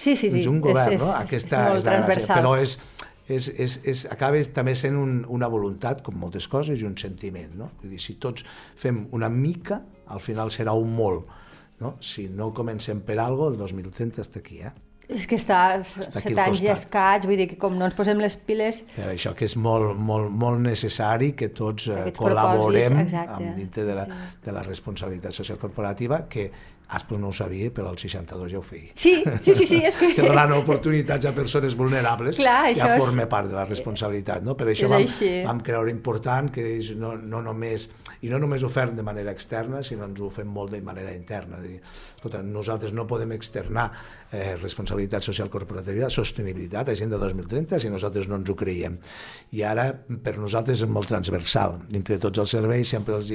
Sí, 0.00 0.16
sí, 0.16 0.30
sí. 0.32 0.46
un 0.48 0.62
govern, 0.64 0.94
és, 0.96 1.02
no? 1.02 1.10
Aquesta 1.12 1.58
és 1.58 1.82
és 1.82 1.84
la 1.84 1.92
gràcia, 1.92 1.92
transversal. 1.92 2.38
però 2.40 2.54
és, 2.56 2.76
és, 3.28 3.48
és, 3.66 3.74
és, 3.92 4.04
acaba 4.08 4.40
també 4.56 4.72
sent 4.78 4.96
un, 4.96 5.18
una 5.28 5.50
voluntat, 5.52 6.00
com 6.06 6.16
moltes 6.16 6.48
coses, 6.48 6.80
i 6.80 6.88
un 6.88 6.96
sentiment. 6.96 7.52
No? 7.60 7.68
Vull 7.82 7.92
dir, 7.92 8.00
si 8.00 8.16
tots 8.22 8.46
fem 8.80 9.04
una 9.16 9.28
mica, 9.28 9.82
al 10.08 10.24
final 10.24 10.48
serà 10.54 10.72
un 10.72 10.94
molt. 10.96 11.36
No? 11.84 11.98
Si 12.00 12.30
no 12.32 12.48
comencem 12.56 13.04
per 13.04 13.18
algo, 13.20 13.50
el 13.52 13.60
2030 13.60 14.24
està 14.24 14.40
aquí. 14.40 14.62
Eh? 14.64 14.72
És 15.10 15.26
que 15.26 15.36
està, 15.40 15.58
Està 15.82 16.22
set 16.22 16.38
anys 16.38 16.60
i 16.62 16.68
escaig, 16.70 17.24
vull 17.26 17.40
dir 17.40 17.48
que 17.50 17.60
com 17.60 17.76
no 17.76 17.84
ens 17.88 17.96
posem 17.98 18.20
les 18.22 18.36
piles... 18.46 18.84
Per 18.94 19.08
això 19.10 19.32
que 19.36 19.48
és 19.48 19.56
molt, 19.58 19.98
molt, 19.98 20.30
molt 20.30 20.62
necessari 20.62 21.32
que 21.36 21.50
tots 21.56 21.88
eh, 21.90 22.04
col·laborem 22.16 23.02
exacte, 23.02 23.40
amb 23.40 23.58
dintre 23.58 23.84
de 23.88 23.96
la, 23.98 24.06
sí. 24.06 24.28
de 24.46 24.54
la 24.54 24.62
responsabilitat 24.64 25.34
social 25.34 25.58
corporativa, 25.58 26.22
que 26.30 26.46
Aspros 26.90 27.20
no 27.22 27.28
ho 27.30 27.32
sabia, 27.32 27.70
però 27.70 27.92
el 27.92 27.98
62 28.02 28.50
ja 28.50 28.58
ho 28.58 28.62
feia. 28.66 28.90
Sí, 28.98 29.12
sí, 29.44 29.54
sí, 29.54 29.66
sí 29.70 29.78
és 29.86 29.94
que... 29.96 30.08
que 30.16 30.24
donant 30.26 30.50
oportunitats 30.56 31.28
a 31.28 31.32
persones 31.36 31.76
vulnerables 31.78 32.40
Clar, 32.40 32.72
ja 32.74 32.88
això 32.88 32.96
és- 32.96 33.04
forma 33.04 33.28
part 33.30 33.46
de 33.50 33.54
la 33.54 33.64
responsabilitat. 33.68 34.42
No? 34.42 34.56
Per 34.58 34.66
això 34.72 34.88
És 34.88 34.94
vam, 34.94 35.04
així. 35.06 35.30
vam 35.46 35.60
creure 35.66 35.92
important 35.94 36.50
que 36.50 36.64
és 36.78 36.90
no, 36.98 37.12
no 37.16 37.42
només, 37.46 37.86
i 38.26 38.32
no 38.32 38.40
només 38.42 38.64
ho 38.66 38.70
fem 38.72 38.96
de 38.98 39.04
manera 39.06 39.30
externa, 39.30 39.84
sinó 39.86 40.08
ens 40.10 40.18
ho 40.20 40.32
fem 40.34 40.50
molt 40.50 40.74
de 40.74 40.82
manera 40.82 41.14
interna. 41.14 41.60
És 41.62 41.68
dir, 41.68 41.78
escolta, 42.16 42.42
nosaltres 42.42 42.92
no 42.96 43.06
podem 43.06 43.36
externar 43.38 43.86
eh, 44.32 44.56
responsabilitat 44.60 45.22
social 45.22 45.48
corporativa, 45.50 46.10
sostenibilitat, 46.10 46.90
agenda 46.90 47.18
2030, 47.22 47.78
si 47.78 47.90
nosaltres 47.92 48.26
no 48.28 48.40
ens 48.42 48.50
ho 48.50 48.58
creiem. 48.58 48.98
I 49.54 49.62
ara, 49.62 49.88
per 49.94 50.36
nosaltres, 50.42 50.82
és 50.82 50.90
molt 50.90 51.08
transversal. 51.10 51.78
Dintre 51.88 52.18
de 52.18 52.26
tots 52.26 52.42
els 52.42 52.58
serveis, 52.58 52.90
sempre 52.90 53.14
els 53.20 53.30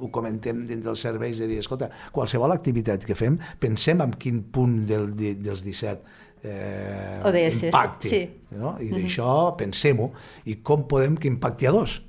ho 0.00 0.08
comentem 0.12 0.64
dintre 0.66 0.90
dels 0.90 1.00
serveis, 1.00 1.38
de 1.38 1.46
dir, 1.50 1.58
escolta, 1.62 1.90
qualsevol 2.12 2.52
activitat 2.52 3.04
que 3.04 3.14
fem, 3.18 3.38
pensem 3.60 4.00
en 4.04 4.12
quin 4.20 4.42
punt 4.52 4.84
del, 4.86 5.10
di- 5.16 5.34
dels 5.40 5.62
17 5.64 6.02
eh, 6.44 7.20
ODS, 7.24 7.62
impacti. 7.70 8.08
sí. 8.08 8.22
No? 8.58 8.76
I 8.80 8.90
d'això 8.92 9.54
pensem-ho. 9.58 10.10
I 10.50 10.58
com 10.62 10.84
podem 10.90 11.16
que 11.16 11.28
impacti 11.30 11.66
a 11.66 11.72
dos? 11.74 12.02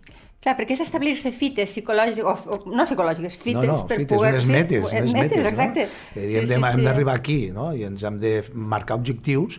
Clar, 0.45 0.53
perquè 0.59 0.75
és 0.75 0.81
establir-se 0.83 1.31
fites 1.33 1.71
psicològiques, 1.71 2.21
o, 2.21 2.59
no 2.69 2.83
psicològiques, 2.85 3.33
fites 3.41 3.65
no, 3.65 3.79
no, 3.79 3.87
per 3.89 3.97
fites, 4.03 4.13
poder... 4.17 4.33
unes 4.35 4.43
sí, 4.45 4.51
metes, 4.53 4.91
eh, 4.91 4.99
unes 5.01 5.15
metes, 5.17 5.45
exacte. 5.49 5.87
no? 5.87 6.13
Que 6.13 6.25
hem 6.37 6.45
de- 6.51 6.59
hem 6.59 6.83
d'arribar 6.85 7.15
aquí, 7.17 7.39
no? 7.55 7.71
I 7.73 7.87
ens 7.87 8.03
hem 8.05 8.19
de 8.21 8.35
marcar 8.53 8.99
objectius 8.99 9.57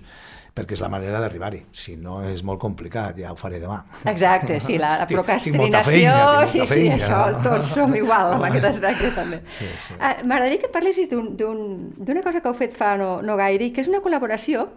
perquè 0.56 0.72
és 0.72 0.80
la 0.80 0.88
manera 0.88 1.20
d'arribar-hi. 1.20 1.58
Si 1.76 1.98
no, 2.00 2.22
és 2.24 2.40
molt 2.42 2.58
complicat, 2.62 3.18
ja 3.20 3.34
ho 3.34 3.36
faré 3.36 3.58
demà. 3.60 3.82
Exacte, 4.08 4.56
sí, 4.64 4.78
la, 4.80 4.94
la 5.02 5.06
procrastinació, 5.10 5.84
feina, 5.84 6.46
sí, 6.48 6.62
sí, 6.70 6.86
això, 6.94 7.20
tots 7.44 7.74
som 7.76 7.92
igual 7.98 8.32
amb 8.38 8.48
aquest 8.48 8.64
aspecte 8.72 9.12
també. 9.18 9.42
Sí, 9.58 9.68
sí. 9.90 9.94
Ah, 10.00 10.14
M'agradaria 10.24 10.62
que 10.64 10.72
parlessis 10.72 11.10
d'un- 11.12 11.34
d'un- 11.36 11.92
d'una 12.00 12.22
cosa 12.24 12.40
que 12.40 12.48
heu 12.48 12.56
fet 12.56 12.72
fa 12.74 12.94
no, 12.96 13.20
no 13.22 13.36
gaire 13.36 13.68
que 13.72 13.84
és 13.84 13.88
una 13.92 14.00
col·laboració 14.00 14.68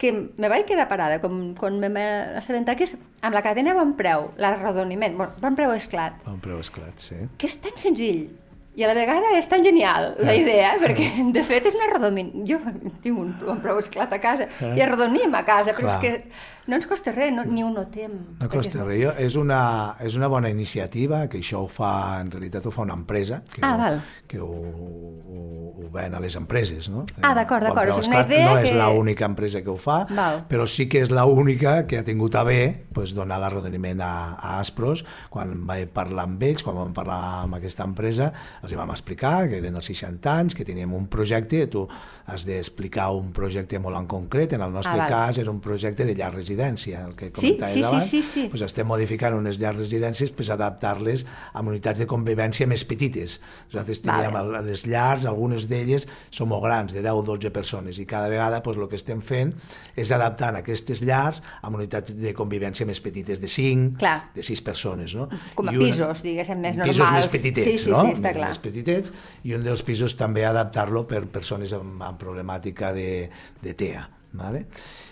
que 0.00 0.14
me 0.40 0.48
vaig 0.48 0.64
quedar 0.64 0.86
parada 0.88 1.18
quan, 1.20 1.50
quan 1.52 1.74
me 1.78 1.90
vaig 1.92 2.38
assabentar 2.40 2.72
que 2.80 2.86
és 2.88 2.94
amb 3.20 3.34
la 3.36 3.42
cadena 3.44 3.74
Bon 3.76 3.92
Preu, 3.98 4.30
l'arrodoniment, 4.40 5.12
bon, 5.18 5.34
bon 5.42 5.58
Preu 5.58 5.74
Esclat, 5.76 6.22
Un 6.26 6.38
preu 6.40 6.56
esclat, 6.64 6.96
sí. 6.96 7.18
que 7.36 7.44
és 7.50 7.58
tan 7.60 7.76
senzill 7.76 8.30
i 8.78 8.84
a 8.84 8.88
la 8.90 8.94
vegada 8.94 9.32
és 9.36 9.48
tan 9.50 9.64
genial 9.66 10.12
la 10.22 10.34
idea, 10.38 10.76
perquè 10.82 11.08
de 11.34 11.42
fet 11.46 11.66
és 11.66 11.74
un 11.74 11.82
arrodoniment. 11.88 12.30
Jo 12.46 12.60
tinc 13.02 13.18
un 13.18 13.34
bon 13.42 13.58
preu 13.64 13.80
esclat 13.82 14.12
a 14.14 14.20
casa 14.22 14.46
i 14.62 14.84
arrodonim 14.84 15.34
a 15.34 15.42
casa, 15.46 15.74
però 15.74 15.88
Clar. 15.88 15.96
és 15.96 16.04
que 16.04 16.59
no 16.66 16.76
ens 16.76 16.86
costa 16.86 17.12
res, 17.12 17.32
no, 17.32 17.44
ni 17.44 17.62
ho 17.64 17.70
notem. 17.70 18.12
No 18.38 18.48
costa 18.48 18.84
res. 18.84 19.00
Jo- 19.04 19.14
És 19.18 19.36
una, 19.36 19.96
és 20.00 20.14
una 20.16 20.28
bona 20.28 20.50
iniciativa, 20.50 21.28
que 21.28 21.38
això 21.38 21.64
ho 21.64 21.68
fa, 21.68 22.20
en 22.20 22.30
realitat 22.30 22.66
ho 22.66 22.70
fa 22.70 22.82
una 22.82 22.94
empresa, 22.94 23.42
que, 23.52 23.60
Ah, 23.64 23.74
ho, 23.74 23.78
val. 23.78 24.02
que 24.28 24.38
ho, 24.40 24.46
ho, 24.46 25.74
ho 25.84 25.90
ven 25.90 26.14
a 26.14 26.20
les 26.20 26.36
empreses, 26.36 26.88
no? 26.88 27.04
Ah, 27.22 27.34
d'acord, 27.34 27.64
d'acord, 27.64 27.98
és 27.98 28.06
una 28.08 28.20
idea 28.22 28.44
No 28.52 28.58
és 28.58 28.70
que- 28.70 28.76
l'única 28.78 29.24
empresa 29.26 29.62
que 29.62 29.70
ho 29.70 29.76
fa, 29.76 30.04
Val. 30.10 30.44
però 30.48 30.66
sí 30.66 30.88
que 30.88 31.00
és 31.02 31.10
l'única 31.10 31.86
que 31.86 31.98
ha 31.98 32.04
tingut 32.04 32.34
a 32.36 32.44
bé 32.44 32.84
pues, 32.92 33.14
donar 33.14 33.40
l'arrodoniment 33.40 34.00
a, 34.00 34.34
a 34.34 34.60
Aspros. 34.60 35.04
Quan 35.30 35.66
vaig 35.66 35.88
parlar 35.88 36.24
amb 36.24 36.42
ells, 36.42 36.62
quan 36.62 36.76
vam 36.76 36.92
parlar 36.92 37.42
amb 37.44 37.54
aquesta 37.56 37.84
empresa, 37.84 38.32
els 38.62 38.72
hi 38.72 38.76
vam 38.76 38.90
explicar 38.90 39.48
que 39.48 39.58
eren 39.58 39.74
els 39.76 39.86
60 39.86 40.38
anys, 40.38 40.54
que 40.54 40.64
teníem 40.64 40.92
un 40.94 41.08
projecte, 41.08 41.66
tu 41.66 41.88
has 42.26 42.44
d'explicar 42.46 43.10
un 43.12 43.32
projecte 43.32 43.78
molt 43.78 43.96
en 43.96 44.06
concret, 44.06 44.52
en 44.52 44.62
el 44.62 44.72
nostre 44.72 44.92
Ah, 44.94 44.96
val. 45.04 45.08
cas 45.08 45.38
era 45.38 45.50
un 45.50 45.60
projecte 45.60 46.04
de 46.04 46.14
llar 46.14 46.34
residència, 46.50 47.04
el 47.06 47.14
que 47.16 47.26
Sí, 47.26 47.32
comentaves 47.32 47.74
sí, 47.74 47.80
sí, 47.80 47.86
abans, 47.86 48.06
sí, 48.10 48.22
sí. 48.22 48.46
pues 48.50 48.62
estem 48.62 48.86
modificant 48.86 49.34
unes 49.36 49.58
llars 49.60 49.78
residències 49.78 50.32
per 50.34 50.46
adaptar-les 50.52 51.24
a 51.52 51.60
unitats 51.62 51.98
de 52.00 52.06
convivència 52.10 52.66
més 52.66 52.82
petites. 52.84 53.38
Nosaltres 53.72 54.02
teníem 54.02 54.32
Vale. 54.34 54.62
les 54.66 54.84
llars, 54.86 55.26
algunes 55.30 55.68
d'elles 55.70 56.06
són 56.30 56.48
molt 56.50 56.64
grans, 56.64 56.92
de 56.92 57.02
10 57.04 57.12
o 57.14 57.22
12 57.22 57.50
persones, 57.54 57.98
i 57.98 58.06
cada 58.06 58.28
vegada 58.28 58.62
pues, 58.62 58.76
el 58.76 58.88
que 58.88 58.96
estem 58.96 59.20
fent 59.22 59.54
és 59.96 60.10
adaptant 60.12 60.56
aquestes 60.56 61.02
llars 61.02 61.42
a 61.62 61.68
unitats 61.70 62.14
de 62.16 62.34
convivència 62.34 62.86
més 62.86 63.00
petites, 63.00 63.40
de 63.40 63.48
5, 63.48 63.98
Clar. 63.98 64.30
de 64.34 64.42
6 64.42 64.60
persones. 64.62 65.14
No? 65.14 65.28
Com 65.54 65.68
a 65.68 65.72
I 65.72 65.76
una- 65.78 65.86
pisos, 65.86 66.22
diguéssim, 66.22 66.58
més 66.60 66.76
pisos 66.76 66.98
normals. 66.98 67.16
més 67.24 67.28
petitets, 67.28 67.64
Sí, 67.70 67.78
sí, 67.78 67.90
no? 67.90 68.02
sí, 68.06 68.12
està 68.18 68.32
clar. 68.34 68.48
Més 68.50 68.58
petitets, 68.58 69.12
i 69.44 69.54
un 69.54 69.62
dels 69.64 69.82
pisos 69.82 70.16
també 70.16 70.44
adaptar-lo 70.44 71.06
per 71.06 71.26
persones 71.26 71.72
amb, 71.72 72.02
amb 72.02 72.18
problemàtica 72.20 72.92
de, 72.92 73.30
de 73.62 73.74
TEA. 73.74 74.08
Vale? 74.32 74.66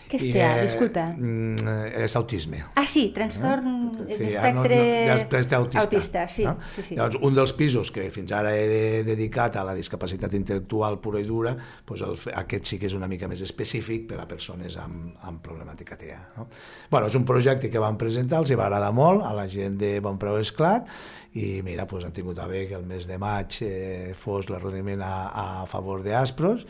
Què 0.09 0.17
és 0.17 0.23
TEA? 0.33 0.51
eh, 0.61 0.67
Disculpa. 0.69 1.03
mm, 1.11 1.69
És 2.05 2.15
autisme. 2.17 2.63
Ah, 2.79 2.87
sí, 2.87 3.11
trastorn 3.13 3.75
Sí, 4.09 4.15
d'espectre 4.23 4.39
ah, 4.49 4.53
no, 4.55 4.63
no, 4.63 5.17
després 5.19 5.49
d'autista. 5.51 5.83
autista, 5.83 6.29
sí, 6.29 6.45
no? 6.47 6.57
sí, 6.75 6.83
sí. 6.87 6.95
Llavors, 6.95 7.19
un 7.21 7.35
dels 7.35 7.53
pisos 7.53 7.91
que 7.93 8.07
fins 8.15 8.33
ara 8.33 8.55
era 8.57 9.03
dedicat 9.05 9.57
a 9.59 9.65
la 9.67 9.75
discapacitat 9.75 10.33
intel·lectual 10.39 11.01
pura 11.03 11.21
i 11.21 11.27
dura, 11.29 11.57
doncs 11.85 12.01
el, 12.07 12.17
aquest 12.41 12.65
sí 12.71 12.79
que 12.79 12.87
és 12.87 12.95
una 12.95 13.09
mica 13.11 13.29
més 13.29 13.43
específic 13.45 14.07
per 14.09 14.21
a 14.23 14.27
persones 14.31 14.79
amb, 14.81 15.13
amb 15.29 15.43
problemàtica 15.45 15.99
TEA. 15.99 16.21
No? 16.39 16.47
Bueno, 16.91 17.11
és 17.11 17.19
un 17.19 17.27
projecte 17.29 17.69
que 17.69 17.79
vam 17.83 17.99
presentar, 17.99 18.39
els 18.39 18.55
va 18.57 18.69
agradar 18.71 18.93
molt 18.97 19.27
a 19.27 19.35
la 19.35 19.49
gent 19.51 19.77
de 19.83 19.99
Bon 20.01 20.17
Preu 20.17 20.39
Esclat 20.39 20.87
i 21.35 21.61
mira, 21.63 21.85
doncs 21.85 22.07
han 22.07 22.13
tingut 22.17 22.39
a 22.41 22.47
bé 22.49 22.67
que 22.71 22.75
el 22.79 22.87
mes 22.89 23.07
de 23.07 23.19
maig 23.21 23.59
eh, 23.67 24.15
fos 24.17 24.49
l'arrodiment 24.49 25.03
a, 25.05 25.13
a 25.63 25.67
favor 25.69 26.01
d'Aspros 26.07 26.65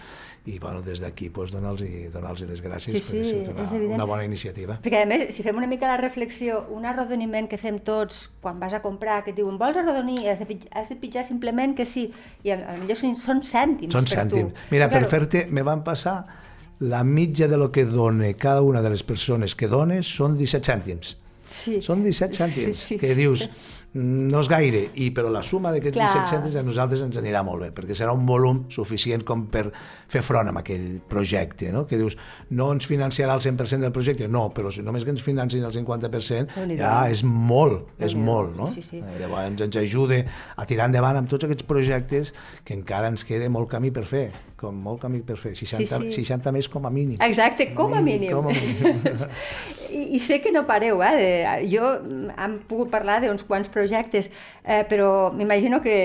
i 0.48 0.58
bueno, 0.58 0.80
des 0.82 1.00
d'aquí 1.02 1.28
doncs, 1.28 1.52
donar-los 1.52 1.82
donar 2.12 2.32
les 2.38 2.62
gràcies 2.64 2.94
Sí, 2.94 3.02
perquè 3.02 3.10
sí, 3.10 3.20
ha 3.20 3.68
sigut 3.68 3.84
una, 3.84 3.94
una 3.98 4.06
bona 4.08 4.24
iniciativa. 4.24 4.78
Perquè, 4.84 5.02
a 5.04 5.08
més, 5.10 5.34
si 5.36 5.44
fem 5.44 5.56
una 5.60 5.68
mica 5.68 5.90
la 5.90 5.98
reflexió, 6.00 6.62
un 6.74 6.86
arrodoniment 6.88 7.48
que 7.50 7.58
fem 7.60 7.78
tots 7.84 8.28
quan 8.40 8.58
vas 8.60 8.74
a 8.74 8.80
comprar, 8.82 9.20
que 9.26 9.34
et 9.34 9.38
diuen, 9.38 9.58
vols 9.60 9.76
arrodonir? 9.76 10.24
Has 10.32 10.40
de, 10.40 10.58
has 10.72 10.88
de 10.88 10.96
pitjar 10.96 11.24
simplement 11.26 11.76
que 11.76 11.84
sí. 11.86 12.08
I 12.46 12.54
a, 12.56 12.58
millor 12.80 12.96
són, 12.96 13.16
són 13.20 13.44
cèntims 13.44 13.92
Són 13.92 14.08
per 14.08 14.16
cèntims. 14.22 14.52
tu. 14.54 14.68
Mira, 14.74 14.88
per 14.88 15.02
Claro, 15.02 15.12
fer-te, 15.12 15.46
me 15.52 15.62
van 15.66 15.84
passar 15.84 16.18
la 16.80 17.04
mitja 17.04 17.48
de 17.48 17.56
lo 17.58 17.72
que 17.72 17.84
dona 17.84 18.32
cada 18.38 18.62
una 18.62 18.82
de 18.82 18.90
les 18.90 19.02
persones 19.02 19.54
que 19.58 19.68
dones 19.68 20.06
són 20.06 20.38
17 20.38 20.64
cèntims. 20.72 21.16
Sí. 21.48 21.80
Són 21.82 22.02
17 22.04 22.36
cèntims, 22.36 22.76
Sí, 22.76 22.94
sí. 22.94 22.98
que 23.00 23.14
dius, 23.16 23.48
"Mm, 23.94 24.28
no 24.28 24.40
és 24.40 24.48
gaire, 24.52 24.90
i 25.00 25.10
però 25.10 25.30
la 25.32 25.42
suma 25.42 25.72
d'aquests 25.72 25.96
Clar. 25.96 26.08
17 26.12 26.28
cèntims 26.36 26.56
a 26.56 26.62
nosaltres 26.62 27.00
ens 27.02 27.16
anirà 27.16 27.42
molt 27.42 27.62
bé, 27.62 27.70
perquè 27.72 27.94
serà 27.96 28.12
un 28.12 28.26
volum 28.26 28.66
suficient 28.68 29.24
com 29.24 29.46
per 29.48 29.72
fer 30.08 30.20
front 30.22 30.46
a 30.48 30.52
aquell 30.60 31.00
projecte, 31.08 31.72
no? 31.72 31.86
que 31.86 31.96
dius, 31.96 32.16
no 32.50 32.70
ens 32.72 32.86
financiarà 32.86 33.32
el 33.34 33.40
100% 33.40 33.80
del 33.80 33.92
projecte, 33.92 34.28
no, 34.28 34.52
però 34.52 34.70
si 34.70 34.82
només 34.82 35.04
que 35.04 35.10
ens 35.10 35.22
financin 35.22 35.64
el 35.64 35.72
50% 35.72 36.52
Déu-n'hi-do. 36.54 36.76
ja 36.82 37.08
és 37.10 37.24
molt, 37.24 37.88
és 37.98 38.14
molt, 38.14 38.54
no? 38.56 38.66
Sí, 38.68 38.82
sí. 38.82 38.98
Eh, 38.98 39.18
Llavors 39.20 39.58
ens 39.60 39.76
ajuda 39.76 40.24
a 40.56 40.66
tirar 40.66 40.84
endavant 40.86 41.16
amb 41.16 41.28
tots 41.28 41.44
aquests 41.44 41.62
projectes 41.64 42.34
que 42.64 42.74
encara 42.74 43.08
ens 43.08 43.24
queda 43.24 43.48
molt 43.48 43.68
camí 43.70 43.90
per 43.90 44.04
fer, 44.04 44.30
com 44.56 44.74
molt 44.74 45.00
camí 45.00 45.20
per 45.22 45.38
fer, 45.38 45.54
60, 45.56 45.98
Sí, 45.98 46.12
sí. 46.12 46.24
60 46.24 46.52
més 46.52 46.68
com 46.68 46.84
a 46.84 46.90
mínim. 46.90 47.16
Exacte, 47.22 47.72
com 47.74 47.94
a 47.94 48.00
mínim. 48.02 48.32
Com 48.32 48.48
a 48.48 48.50
mínim. 48.52 49.02
I, 49.90 50.16
I 50.16 50.18
sé 50.20 50.40
que 50.42 50.52
no 50.52 50.66
pareu 50.66 51.02
eh, 51.02 51.16
de, 51.16 51.37
jo 51.70 51.90
hem 52.36 52.58
pogut 52.68 52.90
parlar 52.92 53.18
d'uns 53.22 53.44
quants 53.48 53.70
projectes, 53.72 54.30
eh, 54.64 54.84
però 54.88 55.30
m'imagino 55.34 55.82
que 55.84 55.98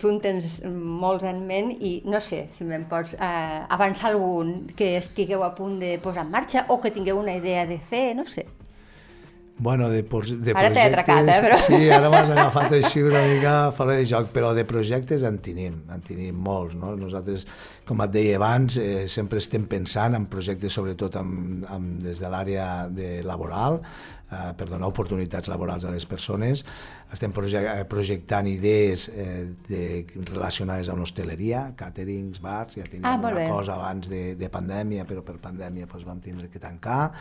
tu 0.00 0.10
en 0.12 0.20
tens 0.24 0.60
molts 0.66 1.24
en 1.24 1.42
ment 1.46 1.72
i 1.76 2.00
no 2.04 2.20
sé 2.20 2.46
si 2.56 2.66
me'n 2.68 2.86
pots 2.90 3.16
eh, 3.18 3.64
avançar 3.78 4.12
algun 4.12 4.68
que 4.76 4.96
estigueu 5.00 5.44
a 5.44 5.54
punt 5.56 5.80
de 5.82 5.96
posar 6.02 6.26
en 6.26 6.30
marxa 6.34 6.66
o 6.68 6.80
que 6.80 6.94
tingueu 6.94 7.18
una 7.18 7.36
idea 7.36 7.66
de 7.66 7.78
fer, 7.78 8.14
no 8.16 8.24
sé. 8.24 8.46
Bueno, 9.58 9.88
de, 9.88 10.02
de 10.02 10.52
ara 10.52 10.68
t'he 10.68 10.82
atracat, 10.84 11.28
eh? 11.32 11.36
Però... 11.40 11.56
Sí, 11.56 11.78
ara 11.88 12.10
m'has 12.12 12.28
agafat 12.28 12.74
així 12.76 13.00
una 13.06 13.22
mica 13.24 13.54
fora 13.72 13.94
de 13.96 14.04
joc, 14.08 14.28
però 14.34 14.50
de 14.56 14.66
projectes 14.68 15.24
en 15.24 15.38
tenim, 15.40 15.78
en 15.92 16.02
tenim 16.04 16.36
molts, 16.44 16.74
no? 16.76 16.92
Nosaltres, 17.00 17.46
com 17.88 18.02
et 18.04 18.12
deia 18.12 18.36
abans, 18.36 18.76
eh, 18.76 19.06
sempre 19.08 19.40
estem 19.40 19.64
pensant 19.70 20.18
en 20.18 20.28
projectes 20.28 20.76
sobretot 20.76 21.16
amb, 21.22 21.64
amb, 21.72 22.02
des 22.04 22.20
de 22.20 22.32
l'àrea 22.32 22.68
de 22.92 23.22
laboral, 23.24 23.80
eh, 24.30 24.52
per 24.56 24.68
donar 24.68 24.88
oportunitats 24.90 25.48
laborals 25.52 25.86
a 25.86 25.92
les 25.94 26.06
persones. 26.06 26.64
Estem 27.12 27.30
eh, 27.30 27.84
projectant 27.88 28.48
idees 28.50 29.08
eh, 29.08 29.46
de, 29.68 29.82
relacionades 30.32 30.90
amb 30.90 31.02
l'hostaleria, 31.02 31.68
caterings, 31.78 32.40
bars, 32.42 32.78
ja 32.80 32.86
teníem 32.86 33.06
ah, 33.06 33.32
una 33.32 33.46
cosa 33.50 33.76
abans 33.76 34.10
de, 34.10 34.34
de 34.38 34.50
pandèmia, 34.52 35.06
però 35.08 35.22
per 35.26 35.38
pandèmia 35.42 35.86
doncs, 35.86 36.06
vam 36.06 36.20
tindre 36.20 36.50
que 36.50 36.62
tancar. 36.62 37.12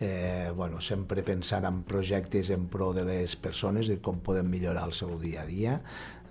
Eh, 0.00 0.50
bueno, 0.56 0.80
sempre 0.80 1.22
pensant 1.26 1.66
en 1.68 1.82
projectes 1.88 2.50
en 2.54 2.68
pro 2.72 2.92
de 2.96 3.04
les 3.06 3.36
persones 3.36 3.90
i 3.92 4.00
com 4.02 4.22
podem 4.24 4.48
millorar 4.50 4.86
el 4.88 4.96
seu 4.96 5.16
dia 5.20 5.44
a 5.44 5.48
dia. 5.48 5.80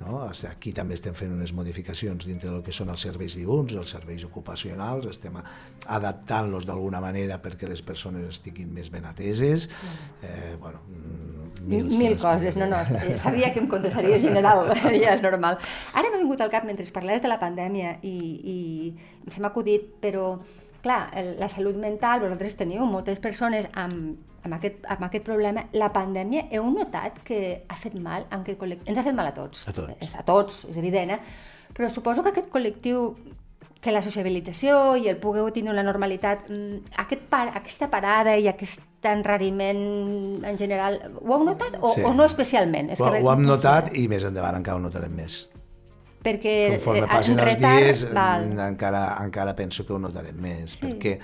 No? 0.02 0.24
Aquí 0.50 0.74
també 0.76 0.98
estem 0.98 1.16
fent 1.18 1.32
unes 1.34 1.54
modificacions 1.56 2.28
dintre 2.28 2.50
del 2.52 2.64
que 2.66 2.74
són 2.76 2.92
els 2.94 3.06
serveis 3.08 3.38
diurns, 3.40 3.76
els 3.80 3.94
serveis 3.96 4.26
ocupacionals, 4.28 5.08
estem 5.12 5.38
adaptant-los 5.40 6.68
d'alguna 6.68 7.02
manera 7.04 7.40
perquè 7.42 7.70
les 7.70 7.82
persones 7.86 8.28
estiguin 8.34 8.74
més 8.76 8.92
ben 8.92 9.08
ateses. 9.08 9.70
Eh, 10.22 10.56
bueno, 10.60 10.84
mm, 10.90 11.64
mil, 11.72 11.90
mil 11.98 12.18
coses, 12.20 12.58
no, 12.60 12.68
no, 12.68 12.84
sabia 13.22 13.54
que 13.54 13.64
em 13.64 13.72
contestaria 13.72 14.20
general, 14.20 14.68
ja 15.04 15.16
és 15.16 15.24
normal. 15.24 15.60
Ara 15.94 16.12
m'ha 16.12 16.22
vingut 16.22 16.44
al 16.44 16.54
cap 16.54 16.68
mentre 16.68 16.86
parlaves 16.96 17.24
de 17.24 17.32
la 17.32 17.40
pandèmia 17.42 17.98
i, 18.04 18.16
i 18.56 19.32
se 19.32 19.42
m'ha 19.42 19.52
acudit, 19.54 19.90
però 20.04 20.36
clar, 20.86 21.10
la 21.40 21.50
salut 21.50 21.78
mental, 21.82 22.22
vosaltres 22.22 22.60
teniu 22.60 22.86
moltes 22.86 23.20
persones 23.24 23.66
amb 23.74 24.35
amb 24.46 24.58
aquest, 24.60 24.84
amb 24.94 25.08
aquest 25.08 25.26
problema, 25.26 25.66
la 25.74 25.90
pandèmia 25.94 26.46
heu 26.54 26.68
notat 26.74 27.22
que 27.26 27.40
ha 27.68 27.78
fet 27.80 27.96
mal 27.98 28.28
en 28.30 28.44
aquest 28.44 28.60
col·lectiu? 28.62 28.90
Ens 28.92 29.02
ha 29.02 29.06
fet 29.06 29.18
mal 29.18 29.32
a 29.32 29.34
tots. 29.36 29.66
A 29.70 29.74
tots. 29.76 30.14
A 30.16 30.26
tots, 30.28 30.62
és 30.70 30.78
evident, 30.82 31.16
eh? 31.18 31.20
Però 31.76 31.90
suposo 31.92 32.24
que 32.24 32.32
aquest 32.34 32.52
col·lectiu 32.54 33.10
que 33.86 33.94
la 33.94 34.02
sociabilització 34.02 34.96
i 34.98 35.10
el 35.12 35.20
pugueu 35.22 35.52
tenir 35.54 35.70
una 35.74 35.84
normalitat, 35.86 36.48
mm, 36.50 36.96
aquest 37.06 37.26
par, 37.30 37.50
aquesta 37.54 37.90
parada 37.92 38.38
i 38.38 38.48
aquest 38.50 38.82
enrariment 39.06 40.46
en 40.46 40.58
general, 40.58 40.98
ho 41.22 41.36
heu 41.36 41.44
notat 41.46 41.78
o, 41.82 41.94
sí. 41.94 42.02
o 42.02 42.14
no 42.14 42.26
especialment? 42.26 42.90
És 42.96 43.02
ho, 43.02 43.12
que 43.12 43.22
ho 43.22 43.34
hem 43.34 43.46
notat 43.46 43.94
i 43.94 44.08
més 44.10 44.26
endavant 44.26 44.58
encara 44.58 44.80
ho 44.80 44.82
notarem 44.82 45.14
més 45.14 45.44
perquè 46.26 46.56
conforme 46.76 47.10
passin 47.12 47.40
els 47.44 47.60
dies 47.62 48.06
val. 48.16 48.48
encara, 48.68 49.06
encara 49.24 49.56
penso 49.58 49.86
que 49.86 49.96
ho 49.96 50.02
notarem 50.02 50.38
més 50.42 50.76
sí. 50.76 50.84
perquè 50.84 51.16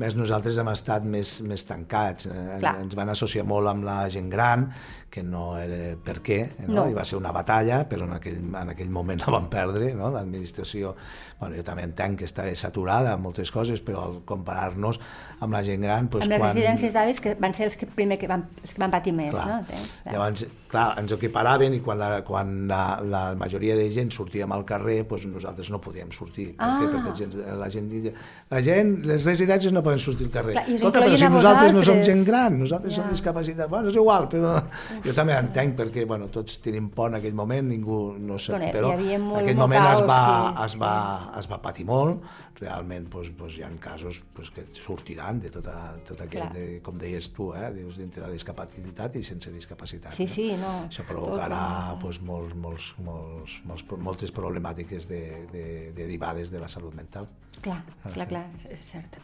més 0.00 0.16
nosaltres 0.18 0.60
hem 0.60 0.72
estat 0.72 1.06
més, 1.08 1.38
més 1.46 1.66
tancats 1.68 2.28
eh, 2.30 2.38
Clar. 2.60 2.76
ens 2.84 2.96
van 2.98 3.12
associar 3.12 3.46
molt 3.48 3.72
amb 3.72 3.88
la 3.88 4.02
gent 4.12 4.30
gran 4.32 4.68
que 5.10 5.24
no 5.26 5.58
era 5.58 5.96
per 5.98 6.20
què, 6.22 6.38
no? 6.68 6.74
no. 6.76 6.84
i 6.88 6.94
va 6.94 7.02
ser 7.04 7.18
una 7.18 7.32
batalla, 7.34 7.82
però 7.90 8.06
en 8.06 8.14
aquell, 8.14 8.38
en 8.38 8.70
aquell 8.72 8.92
moment 8.94 9.18
la 9.24 9.32
van 9.34 9.48
perdre, 9.50 9.90
no? 9.98 10.12
l'administració, 10.14 10.94
bueno, 11.40 11.58
jo 11.58 11.64
també 11.66 11.82
entenc 11.88 12.20
que 12.22 12.28
està 12.28 12.46
saturada 12.54 13.16
amb 13.16 13.26
moltes 13.26 13.50
coses, 13.50 13.82
però 13.82 14.04
al 14.06 14.20
comparar-nos 14.28 15.00
amb 15.42 15.56
la 15.56 15.64
gent 15.66 15.82
gran... 15.82 16.06
Doncs, 16.06 16.28
amb 16.28 16.36
les 16.36 16.44
quan... 16.44 16.54
residències 16.54 16.94
d'avis 16.94 17.20
que 17.24 17.34
van 17.42 17.56
ser 17.58 17.66
els 17.66 17.78
que 17.80 17.90
primer 17.90 18.20
que 18.22 18.30
van, 18.30 18.46
els 18.62 18.76
que 18.76 18.84
van 18.84 18.94
patir 18.94 19.16
més, 19.16 19.34
clar. 19.34 19.48
no? 19.50 19.58
Clar. 19.66 20.14
Llavors, 20.14 20.46
clar, 20.70 20.86
ens 21.02 21.16
equiparaven 21.18 21.74
i 21.74 21.82
quan, 21.82 21.98
la, 21.98 22.22
quan 22.26 22.54
la, 22.70 22.84
la 23.02 23.24
majoria 23.40 23.74
de 23.78 23.90
gent 23.90 24.14
sortíem 24.50 24.52
al 24.52 24.64
carrer, 24.64 25.04
doncs 25.06 25.26
nosaltres 25.26 25.70
no 25.70 25.80
podíem 25.80 26.10
sortir. 26.10 26.54
Ah. 26.58 26.80
Per 26.80 26.88
què? 26.90 27.02
Perquè 27.06 27.56
la 27.58 27.68
gent, 27.70 27.90
la 27.90 28.00
gent, 28.00 28.14
la 28.50 28.60
gent, 28.62 29.06
les 29.06 29.24
residències 29.24 29.72
no 29.72 29.82
poden 29.82 29.98
sortir 29.98 30.26
al 30.26 30.32
carrer. 30.32 30.54
Clar, 30.54 30.66
Escolta, 30.74 31.00
però 31.00 31.16
si 31.16 31.28
nosaltres 31.28 31.72
no 31.72 31.82
som 31.82 32.02
gent 32.02 32.24
gran, 32.24 32.58
nosaltres 32.58 32.94
ja. 32.94 33.02
som 33.02 33.10
discapacitats, 33.10 33.70
bueno, 33.70 33.88
és 33.90 33.96
igual, 33.96 34.28
però 34.28 34.58
jo 35.04 35.14
també 35.14 35.36
entenc 35.38 35.76
perquè 35.78 36.06
bueno, 36.06 36.28
tots 36.28 36.60
tenim 36.60 36.90
por 36.90 37.10
en 37.10 37.20
aquell 37.20 37.34
moment, 37.34 37.68
ningú 37.70 38.16
no 38.18 38.38
sé, 38.38 38.54
bueno, 38.56 38.72
però 38.74 38.94
en 38.98 39.34
aquell 39.42 39.58
moment 39.58 39.90
es 39.94 40.04
va, 40.06 40.20
sí. 40.20 40.64
es, 40.66 40.78
va, 40.80 40.94
es 41.38 41.50
va 41.50 41.60
patir 41.62 41.86
molt, 41.88 42.24
realment 42.60 43.06
doncs, 43.10 43.30
doncs 43.38 43.56
hi 43.56 43.64
ha 43.64 43.70
casos 43.80 44.20
doncs, 44.36 44.50
que 44.54 44.64
sortiran 44.76 45.40
de 45.40 45.50
tota, 45.52 45.74
tot 46.06 46.20
aquest, 46.26 46.52
de, 46.56 46.64
com 46.84 46.98
deies 47.00 47.30
tu, 47.36 47.50
eh, 47.56 47.70
dius, 47.76 47.96
dintre 47.98 48.22
de 48.22 48.28
la 48.28 48.36
discapacitat 48.36 49.16
i 49.16 49.24
sense 49.26 49.52
discapacitat. 49.54 50.14
Sí, 50.18 50.26
sí, 50.28 50.48
no. 50.60 50.74
Això 50.90 51.06
provocarà 51.08 51.62
tot, 51.94 52.04
doncs, 52.04 52.20
molts, 52.28 52.56
molts, 52.66 52.90
molts, 53.06 53.56
molts, 53.68 53.86
moltes 54.10 54.34
problemàtiques 54.40 55.06
de, 55.10 55.20
de, 55.52 55.66
derivades 55.96 56.50
de 56.50 56.62
la 56.62 56.68
salut 56.72 56.96
mental. 56.96 57.28
Clar, 57.60 57.82
clar, 58.14 58.26
clar, 58.30 58.46
és 58.72 58.82
cert. 58.94 59.20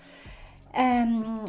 Um, 0.77 1.47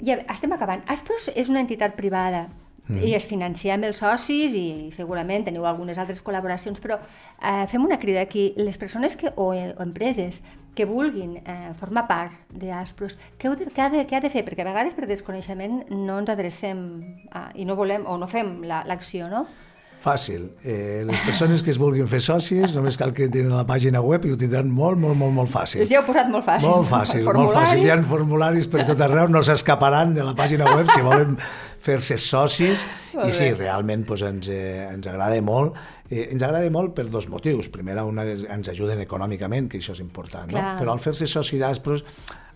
ja 0.00 0.16
estem 0.32 0.56
acabant. 0.56 0.82
Aspros 0.88 1.28
és 1.36 1.52
una 1.52 1.60
entitat 1.60 1.96
privada 1.98 2.46
mm. 2.88 3.02
i 3.04 3.12
es 3.18 3.26
financia 3.28 3.74
amb 3.76 3.86
els 3.90 4.00
socis 4.00 4.56
i 4.56 4.66
segurament 4.96 5.44
teniu 5.46 5.66
algunes 5.68 6.00
altres 6.00 6.22
col·laboracions, 6.24 6.80
però 6.80 6.96
eh, 7.00 7.66
fem 7.70 7.84
una 7.84 8.00
crida 8.00 8.24
aquí. 8.24 8.50
Les 8.56 8.80
persones 8.80 9.18
que, 9.20 9.34
o, 9.36 9.50
o 9.52 9.84
empreses 9.84 10.40
que 10.74 10.86
vulguin 10.88 11.36
eh, 11.42 11.72
formar 11.76 12.06
part 12.08 12.52
d'Aspros, 12.56 13.18
què, 13.38 13.52
què, 13.66 13.82
ha 13.84 13.90
de, 13.92 14.04
què 14.08 14.16
ha 14.16 14.22
de 14.24 14.30
fer? 14.32 14.44
Perquè 14.46 14.64
a 14.64 14.70
vegades 14.70 14.94
per 14.96 15.08
desconeixement 15.10 15.82
no 15.92 16.20
ens 16.22 16.32
adrecem 16.32 16.84
a, 17.32 17.50
i 17.58 17.66
no 17.68 17.76
volem 17.76 18.06
o 18.08 18.16
no 18.20 18.30
fem 18.30 18.60
l'acció, 18.64 19.28
la, 19.28 19.40
no? 19.40 19.69
Fàcil. 20.00 20.46
Eh, 20.64 21.02
les 21.04 21.18
persones 21.26 21.60
que 21.60 21.68
es 21.74 21.78
vulguin 21.80 22.06
fer 22.08 22.22
sòcies 22.24 22.72
només 22.72 22.96
cal 22.96 23.10
que 23.12 23.26
tinguin 23.28 23.52
la 23.52 23.66
pàgina 23.68 24.00
web 24.00 24.24
i 24.24 24.32
ho 24.32 24.38
tindran 24.40 24.70
molt, 24.72 24.96
molt, 25.00 25.16
molt, 25.20 25.34
molt 25.36 25.50
fàcil. 25.52 25.84
Ja 25.90 26.00
heu 26.00 26.06
posat 26.06 26.30
molt 26.32 26.46
fàcil. 26.46 26.68
Molt 26.70 26.88
fàcil, 26.88 27.26
molt 27.28 27.52
fàcil. 27.52 27.82
Hi 27.84 27.92
ha 27.92 27.98
formularis 28.08 28.70
per 28.72 28.86
tot 28.88 29.02
arreu, 29.04 29.28
no 29.28 29.42
s'escaparan 29.44 30.14
de 30.16 30.24
la 30.24 30.32
pàgina 30.38 30.72
web 30.72 30.88
si 30.94 31.04
volen 31.04 31.36
fer-se 31.80 32.18
socis 32.20 32.84
i 33.26 33.30
sí, 33.34 33.52
realment 33.56 34.04
doncs, 34.08 34.26
ens, 34.28 34.50
eh, 34.52 34.88
ens 34.90 35.08
agrada 35.10 35.40
molt. 35.44 35.78
Eh, 36.10 36.28
ens 36.28 36.42
agrada 36.42 36.68
molt 36.72 36.94
per 36.96 37.08
dos 37.10 37.28
motius. 37.32 37.70
Primera, 37.72 38.04
una, 38.08 38.26
ens 38.26 38.70
ajuden 38.72 39.02
econòmicament, 39.06 39.70
que 39.70 39.80
això 39.80 39.96
és 39.96 40.04
important, 40.04 40.52
no? 40.52 40.62
però 40.80 40.94
al 40.94 41.02
fer-se 41.02 41.28
soci 41.30 41.60
d'Aspros 41.60 42.04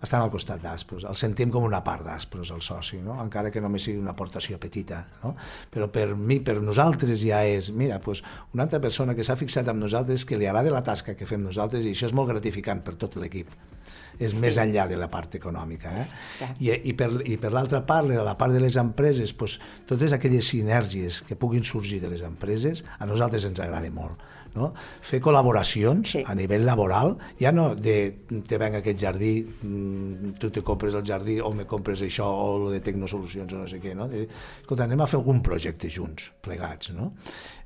estan 0.04 0.20
al 0.20 0.28
costat 0.28 0.60
d'Aspros, 0.60 1.06
el 1.08 1.16
sentim 1.16 1.48
com 1.52 1.64
una 1.64 1.80
part 1.84 2.04
d'Aspros, 2.04 2.50
el 2.52 2.60
soci, 2.64 2.98
no? 3.00 3.16
encara 3.22 3.48
que 3.50 3.62
només 3.64 3.86
sigui 3.86 4.02
una 4.02 4.12
aportació 4.12 4.58
petita. 4.60 5.00
No? 5.22 5.32
Però 5.72 5.88
per 5.92 6.10
mi, 6.12 6.42
per 6.44 6.58
nosaltres 6.60 7.16
ja 7.22 7.40
és, 7.48 7.70
mira, 7.72 7.96
doncs 8.04 8.20
una 8.52 8.66
altra 8.68 8.82
persona 8.84 9.16
que 9.16 9.24
s'ha 9.24 9.38
fixat 9.40 9.70
amb 9.72 9.80
nosaltres, 9.80 10.26
que 10.28 10.36
li 10.36 10.50
agrada 10.50 10.74
la 10.74 10.84
tasca 10.84 11.16
que 11.16 11.28
fem 11.28 11.40
nosaltres 11.46 11.88
i 11.88 11.94
això 11.96 12.10
és 12.10 12.16
molt 12.16 12.34
gratificant 12.34 12.84
per 12.84 12.98
tot 13.00 13.16
l'equip 13.16 13.56
és 14.18 14.34
sí. 14.34 14.40
més 14.42 14.58
enllà 14.60 14.86
de 14.90 14.98
la 15.00 15.08
part 15.12 15.34
econòmica. 15.38 15.94
Eh? 16.00 16.06
I, 16.58 16.70
i 16.90 16.94
per, 16.98 17.10
i 17.26 17.38
per 17.40 17.52
l'altra 17.54 17.82
part, 17.86 18.10
la 18.10 18.36
part 18.40 18.54
de 18.54 18.62
les 18.62 18.78
empreses, 18.80 19.34
doncs, 19.38 19.58
totes 19.90 20.14
aquelles 20.16 20.52
sinergies 20.54 21.22
que 21.28 21.38
puguin 21.38 21.64
sorgir 21.66 22.00
de 22.02 22.12
les 22.12 22.24
empreses, 22.26 22.84
a 22.98 23.08
nosaltres 23.10 23.46
ens 23.50 23.60
agrada 23.60 23.90
molt. 23.94 24.22
No? 24.54 24.70
Fer 25.02 25.18
col·laboracions 25.22 26.12
sí. 26.14 26.24
a 26.26 26.34
nivell 26.38 26.62
laboral, 26.66 27.16
ja 27.40 27.50
no 27.50 27.72
de 27.74 27.96
te 28.46 28.58
venga 28.60 28.78
aquest 28.78 29.00
jardí, 29.02 29.32
mm, 29.42 30.36
tu 30.38 30.50
te 30.54 30.62
compres 30.62 30.94
el 30.94 31.02
jardí 31.06 31.40
o 31.42 31.50
me 31.52 31.66
compres 31.66 32.04
això 32.06 32.28
o 32.28 32.46
lo 32.66 32.70
de 32.70 32.80
Tecnosolucions 32.84 33.52
o 33.52 33.64
no 33.64 33.68
sé 33.70 33.80
què, 33.82 33.96
no? 33.98 34.06
De, 34.08 34.28
escolta, 34.62 34.86
anem 34.86 35.02
a 35.02 35.10
fer 35.10 35.18
algun 35.18 35.42
projecte 35.42 35.90
junts, 35.90 36.30
plegats, 36.44 36.92
no? 36.94 37.12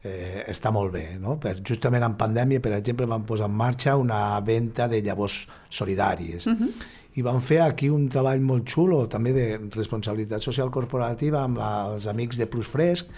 eh, 0.03 0.45
està 0.49 0.73
molt 0.75 0.93
bé. 0.95 1.07
No? 1.21 1.37
Per, 1.43 1.57
justament 1.67 2.05
en 2.07 2.17
pandèmia, 2.19 2.63
per 2.65 2.77
exemple, 2.79 3.09
vam 3.11 3.27
posar 3.29 3.49
en 3.51 3.57
marxa 3.59 3.97
una 3.99 4.23
venda 4.45 4.89
de 4.91 5.03
llavors 5.03 5.47
solidàries. 5.69 6.47
Uh 6.47 6.51
mhm. 6.55 6.63
-huh. 6.63 6.95
I 7.19 7.25
vam 7.27 7.41
fer 7.43 7.59
aquí 7.65 7.89
un 7.91 8.07
treball 8.13 8.43
molt 8.47 8.69
xulo, 8.71 9.01
també 9.11 9.33
de 9.35 9.47
responsabilitat 9.75 10.45
social 10.45 10.71
corporativa, 10.75 11.43
amb 11.43 11.59
els 11.65 12.07
amics 12.11 12.39
de 12.39 12.47
Plus 12.51 12.69
Fresc 12.71 13.11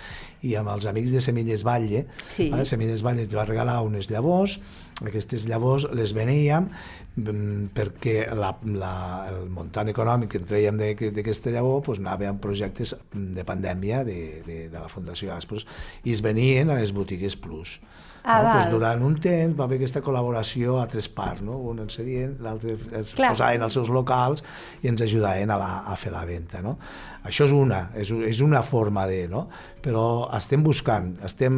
i 0.46 0.54
amb 0.56 0.72
els 0.72 0.86
amics 0.88 1.12
de 1.12 1.20
Semilles 1.20 1.64
Batlle. 1.66 2.06
Sí. 2.32 2.48
Vale? 2.52 2.64
Semilles 2.68 3.04
Batlle 3.04 3.26
ens 3.26 3.36
va 3.36 3.44
regalar 3.48 3.80
unes 3.84 4.08
llavors, 4.08 4.56
aquestes 5.04 5.46
llavors 5.48 5.86
les 5.96 6.12
veníem 6.16 6.68
mm, 7.16 7.70
perquè 7.76 8.16
la, 8.36 8.52
la, 8.76 8.94
el 9.30 9.48
muntant 9.52 9.88
econòmic 9.92 10.34
que 10.34 10.40
en 10.40 10.48
trèiem 10.48 10.80
d'aquesta 10.80 11.52
llavor 11.54 11.82
pues, 11.86 12.00
anava 12.02 12.28
en 12.28 12.40
projectes 12.42 12.94
de 13.12 13.44
pandèmia 13.48 14.04
de, 14.04 14.20
de, 14.46 14.60
de 14.68 14.76
la 14.76 14.88
Fundació 14.92 15.34
Aspros 15.36 15.66
i 16.04 16.14
es 16.16 16.24
venien 16.24 16.70
a 16.70 16.80
les 16.80 16.92
botigues 16.96 17.36
Plus. 17.40 17.78
Ah, 18.22 18.42
no? 18.42 18.52
pues 18.52 18.68
durant 18.72 19.02
un 19.04 19.14
temps 19.22 19.56
va 19.56 19.64
haver 19.64 19.78
aquesta 19.80 20.02
col·laboració 20.04 20.76
a 20.80 20.86
tres 20.90 21.08
parts, 21.12 21.40
no? 21.46 21.56
un 21.70 21.80
ens 21.84 21.96
cedien, 21.96 22.34
l'altre 22.44 22.76
es 22.76 23.14
Clar. 23.16 23.32
posaven 23.32 23.64
als 23.64 23.78
seus 23.78 23.88
locals 23.92 24.44
i 24.82 24.90
ens 24.92 25.00
ajudaven 25.06 25.50
a, 25.50 25.58
la, 25.60 25.70
a 25.88 25.96
fer 26.00 26.12
la 26.12 26.24
venda. 26.28 26.60
No? 26.64 26.76
Això 27.24 27.46
és 27.48 27.54
una, 27.56 27.86
és, 27.96 28.12
és 28.28 28.42
una 28.44 28.62
forma 28.66 29.06
de... 29.10 29.22
No? 29.30 29.46
Però 29.80 30.04
estem 30.36 30.64
buscant, 30.64 31.14
estem 31.24 31.54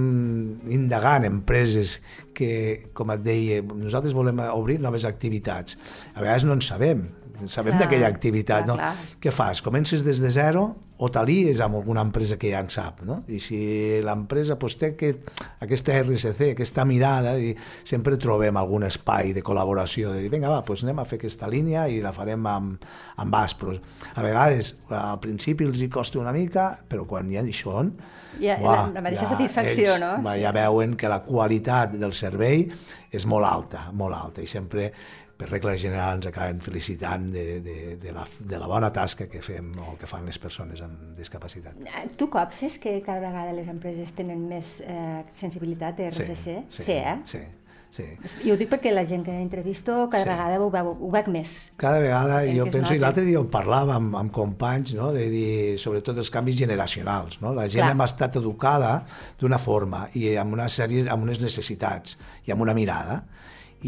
indagant 0.71 1.27
empreses 1.27 1.99
que, 2.37 2.53
com 2.95 3.11
et 3.15 3.25
deia, 3.25 3.59
nosaltres 3.63 4.15
volem 4.15 4.39
obrir 4.53 4.79
noves 4.83 5.07
activitats. 5.09 5.79
A 6.15 6.21
vegades 6.23 6.47
no 6.47 6.55
en 6.55 6.63
sabem, 6.63 7.03
sabem 7.51 7.79
d'aquella 7.81 8.11
activitat. 8.11 8.67
Clar, 8.67 8.71
no? 8.71 8.79
Clar. 8.79 9.19
Què 9.23 9.35
fas? 9.35 9.63
Comences 9.65 10.05
des 10.07 10.23
de 10.23 10.31
zero 10.35 10.73
o 11.03 11.09
t'alies 11.11 11.59
amb 11.65 11.81
alguna 11.81 12.05
empresa 12.07 12.37
que 12.39 12.53
ja 12.53 12.61
en 12.63 12.69
sap, 12.71 13.01
no? 13.07 13.23
I 13.27 13.41
si 13.43 13.59
l'empresa 14.07 14.55
pues, 14.61 14.77
té 14.79 14.93
aquest, 14.93 15.33
aquesta 15.65 15.97
RSC, 15.99 16.53
aquesta 16.53 16.85
mirada, 16.87 17.35
i 17.43 17.51
sempre 17.89 18.19
trobem 18.23 18.59
algun 18.61 18.87
espai 18.87 19.33
de 19.35 19.43
col·laboració, 19.43 20.13
de 20.15 20.23
dir, 20.23 20.31
vinga, 20.31 20.53
va, 20.53 20.61
pues 20.67 20.85
anem 20.87 21.03
a 21.03 21.07
fer 21.09 21.19
aquesta 21.19 21.51
línia 21.51 21.89
i 21.91 21.99
la 22.05 22.15
farem 22.15 22.47
amb, 22.47 22.87
amb 23.19 23.39
Aspros. 23.41 23.81
A 24.15 24.23
vegades, 24.23 24.77
al 24.95 25.19
principi 25.25 25.67
els 25.67 25.83
hi 25.83 25.91
costa 25.91 26.23
una 26.23 26.35
mica, 26.35 26.71
però 26.89 27.09
quan 27.09 27.33
ja 27.35 27.43
hi 27.43 27.57
són, 27.57 27.91
ja, 28.39 28.61
uah, 28.63 28.77
la, 28.77 28.85
la 28.95 29.03
mateixa 29.03 29.27
ja, 29.27 29.33
satisfacció, 29.35 29.89
ells, 29.97 30.05
no? 30.05 30.13
Va, 30.25 30.37
ja 30.39 30.55
veuen 30.55 30.95
que 31.01 31.11
la 31.11 31.19
qualitat 31.27 31.99
del 31.99 32.15
servei 32.15 32.69
és 33.11 33.27
molt 33.27 33.49
alta, 33.49 33.89
molt 33.91 34.17
alta, 34.17 34.47
i 34.47 34.49
sempre 34.49 34.93
per 35.43 35.51
regla 35.51 35.75
general 35.77 36.21
ens 36.21 36.29
acaben 36.31 36.61
felicitant 36.63 37.31
de, 37.35 37.61
de, 37.65 37.77
de, 37.99 38.13
la, 38.15 38.27
de 38.39 38.59
la 38.61 38.69
bona 38.71 38.93
tasca 38.95 39.27
que 39.31 39.43
fem 39.43 39.73
o 39.83 39.97
que 39.99 40.07
fan 40.11 40.29
les 40.29 40.39
persones 40.39 40.83
amb 40.85 41.17
discapacitat. 41.19 41.81
Eh, 41.83 42.05
tu 42.19 42.29
copses 42.31 42.79
que 42.83 43.01
cada 43.03 43.25
vegada 43.25 43.57
les 43.57 43.71
empreses 43.73 44.15
tenen 44.15 44.47
més 44.51 44.79
eh, 44.87 45.25
sensibilitat 45.35 45.99
de 45.99 46.13
RSC? 46.13 46.37
Sí, 46.37 46.55
sí, 46.69 46.87
sí 46.87 46.95
eh? 47.01 47.17
Sí, 47.27 47.43
sí. 47.91 48.07
I 48.47 48.55
ho 48.55 48.57
dic 48.61 48.71
perquè 48.71 48.95
la 48.95 49.03
gent 49.09 49.27
que 49.27 49.35
entrevisto 49.35 50.07
cada 50.13 50.23
sí. 50.23 50.31
vegada 50.31 50.63
ho, 50.63 50.71
veu, 50.71 50.93
ho 50.95 51.11
veig 51.17 51.33
més. 51.35 51.57
Cada 51.83 51.99
vegada, 52.05 52.39
jo 52.47 52.69
penso, 52.71 52.95
i 52.95 53.03
l'altre 53.03 53.27
dia 53.27 53.43
ho 53.43 53.49
parlava 53.51 53.99
amb, 53.99 54.15
amb 54.23 54.35
companys, 54.35 54.95
no? 54.99 55.11
de 55.17 55.27
dir, 55.33 55.53
sobretot 55.83 56.23
els 56.23 56.31
canvis 56.31 56.61
generacionals. 56.63 57.41
No? 57.43 57.51
La 57.59 57.67
gent 57.67 57.83
Clar. 57.83 57.93
hem 57.97 58.07
estat 58.07 58.39
educada 58.39 58.95
d'una 59.43 59.59
forma 59.59 60.07
i 60.15 60.37
amb 60.39 60.55
una 60.55 60.71
sèrie, 60.71 61.09
amb 61.11 61.27
unes 61.27 61.43
necessitats 61.43 62.15
i 62.47 62.55
amb 62.55 62.63
una 62.63 62.79
mirada 62.79 63.25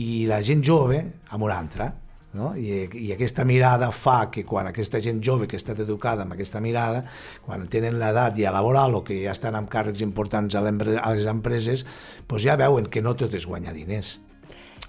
i 0.01 0.25
la 0.27 0.41
gent 0.43 0.65
jove 0.65 1.01
amb 1.31 1.45
una 1.45 1.59
altra. 1.59 1.93
No? 2.35 2.51
I, 2.59 2.89
I 2.99 3.13
aquesta 3.15 3.45
mirada 3.47 3.93
fa 3.95 4.25
que 4.27 4.43
quan 4.43 4.67
aquesta 4.67 4.99
gent 4.99 5.21
jove 5.23 5.47
que 5.47 5.55
ha 5.55 5.63
estat 5.63 5.79
educada 5.85 6.25
amb 6.25 6.35
aquesta 6.35 6.59
mirada, 6.61 7.05
quan 7.45 7.69
tenen 7.71 8.01
l'edat 8.01 8.35
ja 8.41 8.51
laboral 8.55 8.99
o 8.99 9.05
que 9.07 9.21
ja 9.23 9.31
estan 9.37 9.55
amb 9.55 9.71
càrrecs 9.71 10.03
importants 10.03 10.57
a, 10.59 10.65
a 10.65 11.13
les 11.15 11.29
empreses, 11.31 11.87
doncs 12.27 12.43
ja 12.43 12.59
veuen 12.59 12.91
que 12.91 13.03
no 13.03 13.15
tot 13.15 13.39
és 13.39 13.47
guanyar 13.47 13.77
diners. 13.77 14.17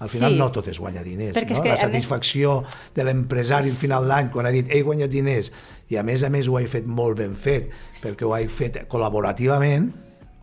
Al 0.00 0.10
final 0.12 0.34
sí. 0.34 0.40
no 0.40 0.50
tot 0.52 0.66
és 0.68 0.80
guanyar 0.82 1.04
diners. 1.06 1.38
no? 1.38 1.62
Que, 1.62 1.70
la 1.70 1.78
satisfacció 1.80 2.58
més... 2.64 2.80
de 2.98 3.06
l'empresari 3.06 3.70
al 3.72 3.78
final 3.78 4.10
d'any 4.10 4.32
quan 4.34 4.50
ha 4.50 4.52
dit 4.52 4.68
he 4.68 4.82
guanyat 4.84 5.12
diners 5.12 5.52
i 5.88 5.96
a 5.96 6.02
més 6.04 6.26
a 6.26 6.32
més 6.32 6.50
ho 6.50 6.58
he 6.58 6.66
fet 6.68 6.90
molt 6.90 7.16
ben 7.22 7.38
fet 7.38 7.70
perquè 8.02 8.26
ho 8.26 8.34
he 8.36 8.50
fet 8.52 8.82
col·laborativament, 8.90 9.88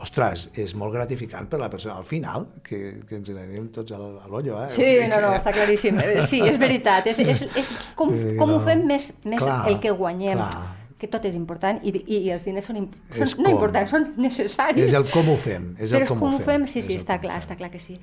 ostres, 0.03 0.49
és 0.59 0.75
molt 0.79 0.93
gratificant 0.95 1.49
per 1.49 1.61
la 1.61 1.71
persona. 1.71 1.97
Al 2.01 2.07
final, 2.07 2.47
que, 2.65 2.83
que 3.07 3.17
ens 3.19 3.31
anem 3.33 3.71
tots 3.73 3.95
a 3.95 3.99
l'ollo, 3.99 4.59
eh? 4.65 4.69
Sí, 4.75 4.91
no, 5.09 5.21
no, 5.23 5.33
està 5.39 5.55
claríssim. 5.55 5.99
Sí, 6.29 6.43
és 6.43 6.59
veritat. 6.61 7.09
És, 7.11 7.19
és, 7.23 7.43
és 7.63 7.73
com, 7.97 8.13
com 8.39 8.55
ho 8.55 8.61
fem 8.63 8.85
més, 8.87 9.11
més 9.25 9.41
clar, 9.41 9.63
el 9.71 9.81
que 9.83 9.95
guanyem. 9.97 10.39
Clar 10.43 10.79
que 11.03 11.09
tot 11.11 11.25
és 11.27 11.35
important 11.35 11.81
i, 11.83 11.91
i, 11.99 12.19
i 12.29 12.31
els 12.31 12.45
diners 12.47 12.69
són, 12.69 12.85
són 13.11 13.43
no 13.43 13.51
importants, 13.51 13.91
són 13.91 14.05
necessaris. 14.23 14.85
És 14.85 14.95
el 14.95 15.09
com 15.11 15.27
ho 15.33 15.35
fem. 15.35 15.73
És 15.75 15.91
Però 15.91 16.05
el 16.05 16.11
com, 16.13 16.21
com 16.21 16.37
ho 16.37 16.39
fem, 16.39 16.63
sí, 16.71 16.83
sí, 16.85 16.95
està 17.01 17.17
clar, 17.19 17.41
està 17.43 17.57
clar 17.59 17.67
que 17.73 17.81
sí. 17.83 17.97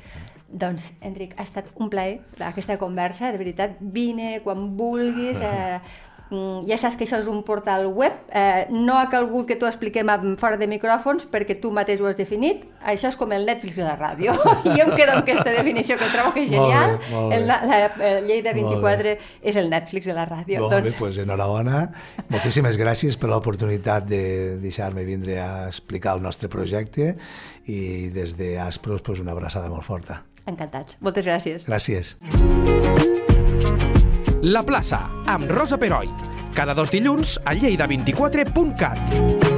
Doncs, 0.50 0.90
Enric, 1.08 1.32
ha 1.38 1.46
estat 1.46 1.70
un 1.80 1.88
plaer 1.92 2.18
aquesta 2.50 2.76
conversa, 2.80 3.30
de 3.32 3.40
veritat, 3.40 3.78
vine 3.80 4.42
quan 4.44 4.66
vulguis, 4.76 5.40
eh, 5.40 5.78
ja 6.30 6.76
saps 6.78 6.96
que 6.96 7.06
això 7.06 7.18
és 7.18 7.28
un 7.30 7.42
portal 7.46 7.88
web, 7.90 8.14
eh, 8.30 8.66
no 8.70 8.98
ha 9.00 9.08
calgut 9.10 9.48
que 9.48 9.56
t'ho 9.58 9.66
expliquem 9.66 10.10
fora 10.38 10.58
de 10.60 10.68
micròfons 10.70 11.26
perquè 11.30 11.56
tu 11.60 11.72
mateix 11.74 12.00
ho 12.00 12.06
has 12.06 12.18
definit, 12.18 12.62
això 12.86 13.10
és 13.10 13.18
com 13.18 13.32
el 13.34 13.46
Netflix 13.48 13.76
de 13.76 13.86
la 13.86 13.96
ràdio, 13.98 14.34
i 14.66 14.76
jo 14.76 14.86
em 14.86 14.94
quedo 14.94 15.16
amb 15.16 15.24
aquesta 15.24 15.50
definició 15.50 15.98
que 15.98 16.10
trobo 16.14 16.34
que 16.36 16.44
és 16.46 16.50
genial, 16.52 16.96
molt 16.96 17.02
bé, 17.02 17.14
molt 17.16 17.34
bé. 17.34 17.40
La, 17.50 17.58
la, 17.66 17.80
la 17.98 18.12
llei 18.26 18.44
de 18.46 18.54
24 18.54 19.16
és 19.42 19.60
el 19.60 19.70
Netflix 19.72 20.06
de 20.06 20.16
la 20.16 20.26
ràdio. 20.30 20.62
Molt 20.62 20.76
doncs... 20.78 20.92
bé, 20.92 20.98
doncs 21.02 21.22
enhorabona, 21.24 21.82
moltíssimes 22.30 22.78
gràcies 22.80 23.18
per 23.18 23.32
l'oportunitat 23.32 24.06
de 24.10 24.22
deixar-me 24.62 25.04
vindre 25.08 25.40
a 25.42 25.66
explicar 25.68 26.14
el 26.18 26.22
nostre 26.22 26.50
projecte 26.52 27.14
i 27.66 28.10
des 28.14 28.36
d'Aspros 28.38 29.02
pues, 29.02 29.24
una 29.24 29.34
abraçada 29.34 29.70
molt 29.72 29.86
forta. 29.86 30.22
Encantats, 30.50 30.96
moltes 31.04 31.26
gràcies. 31.26 31.66
Gràcies. 31.68 32.16
La 34.42 34.62
plaça, 34.64 35.02
amb 35.28 35.50
Rosa 35.52 35.76
Peroi. 35.76 36.08
Cada 36.56 36.72
dos 36.72 36.88
dilluns 36.90 37.36
a 37.44 37.52
lleida24.cat. 37.52 39.49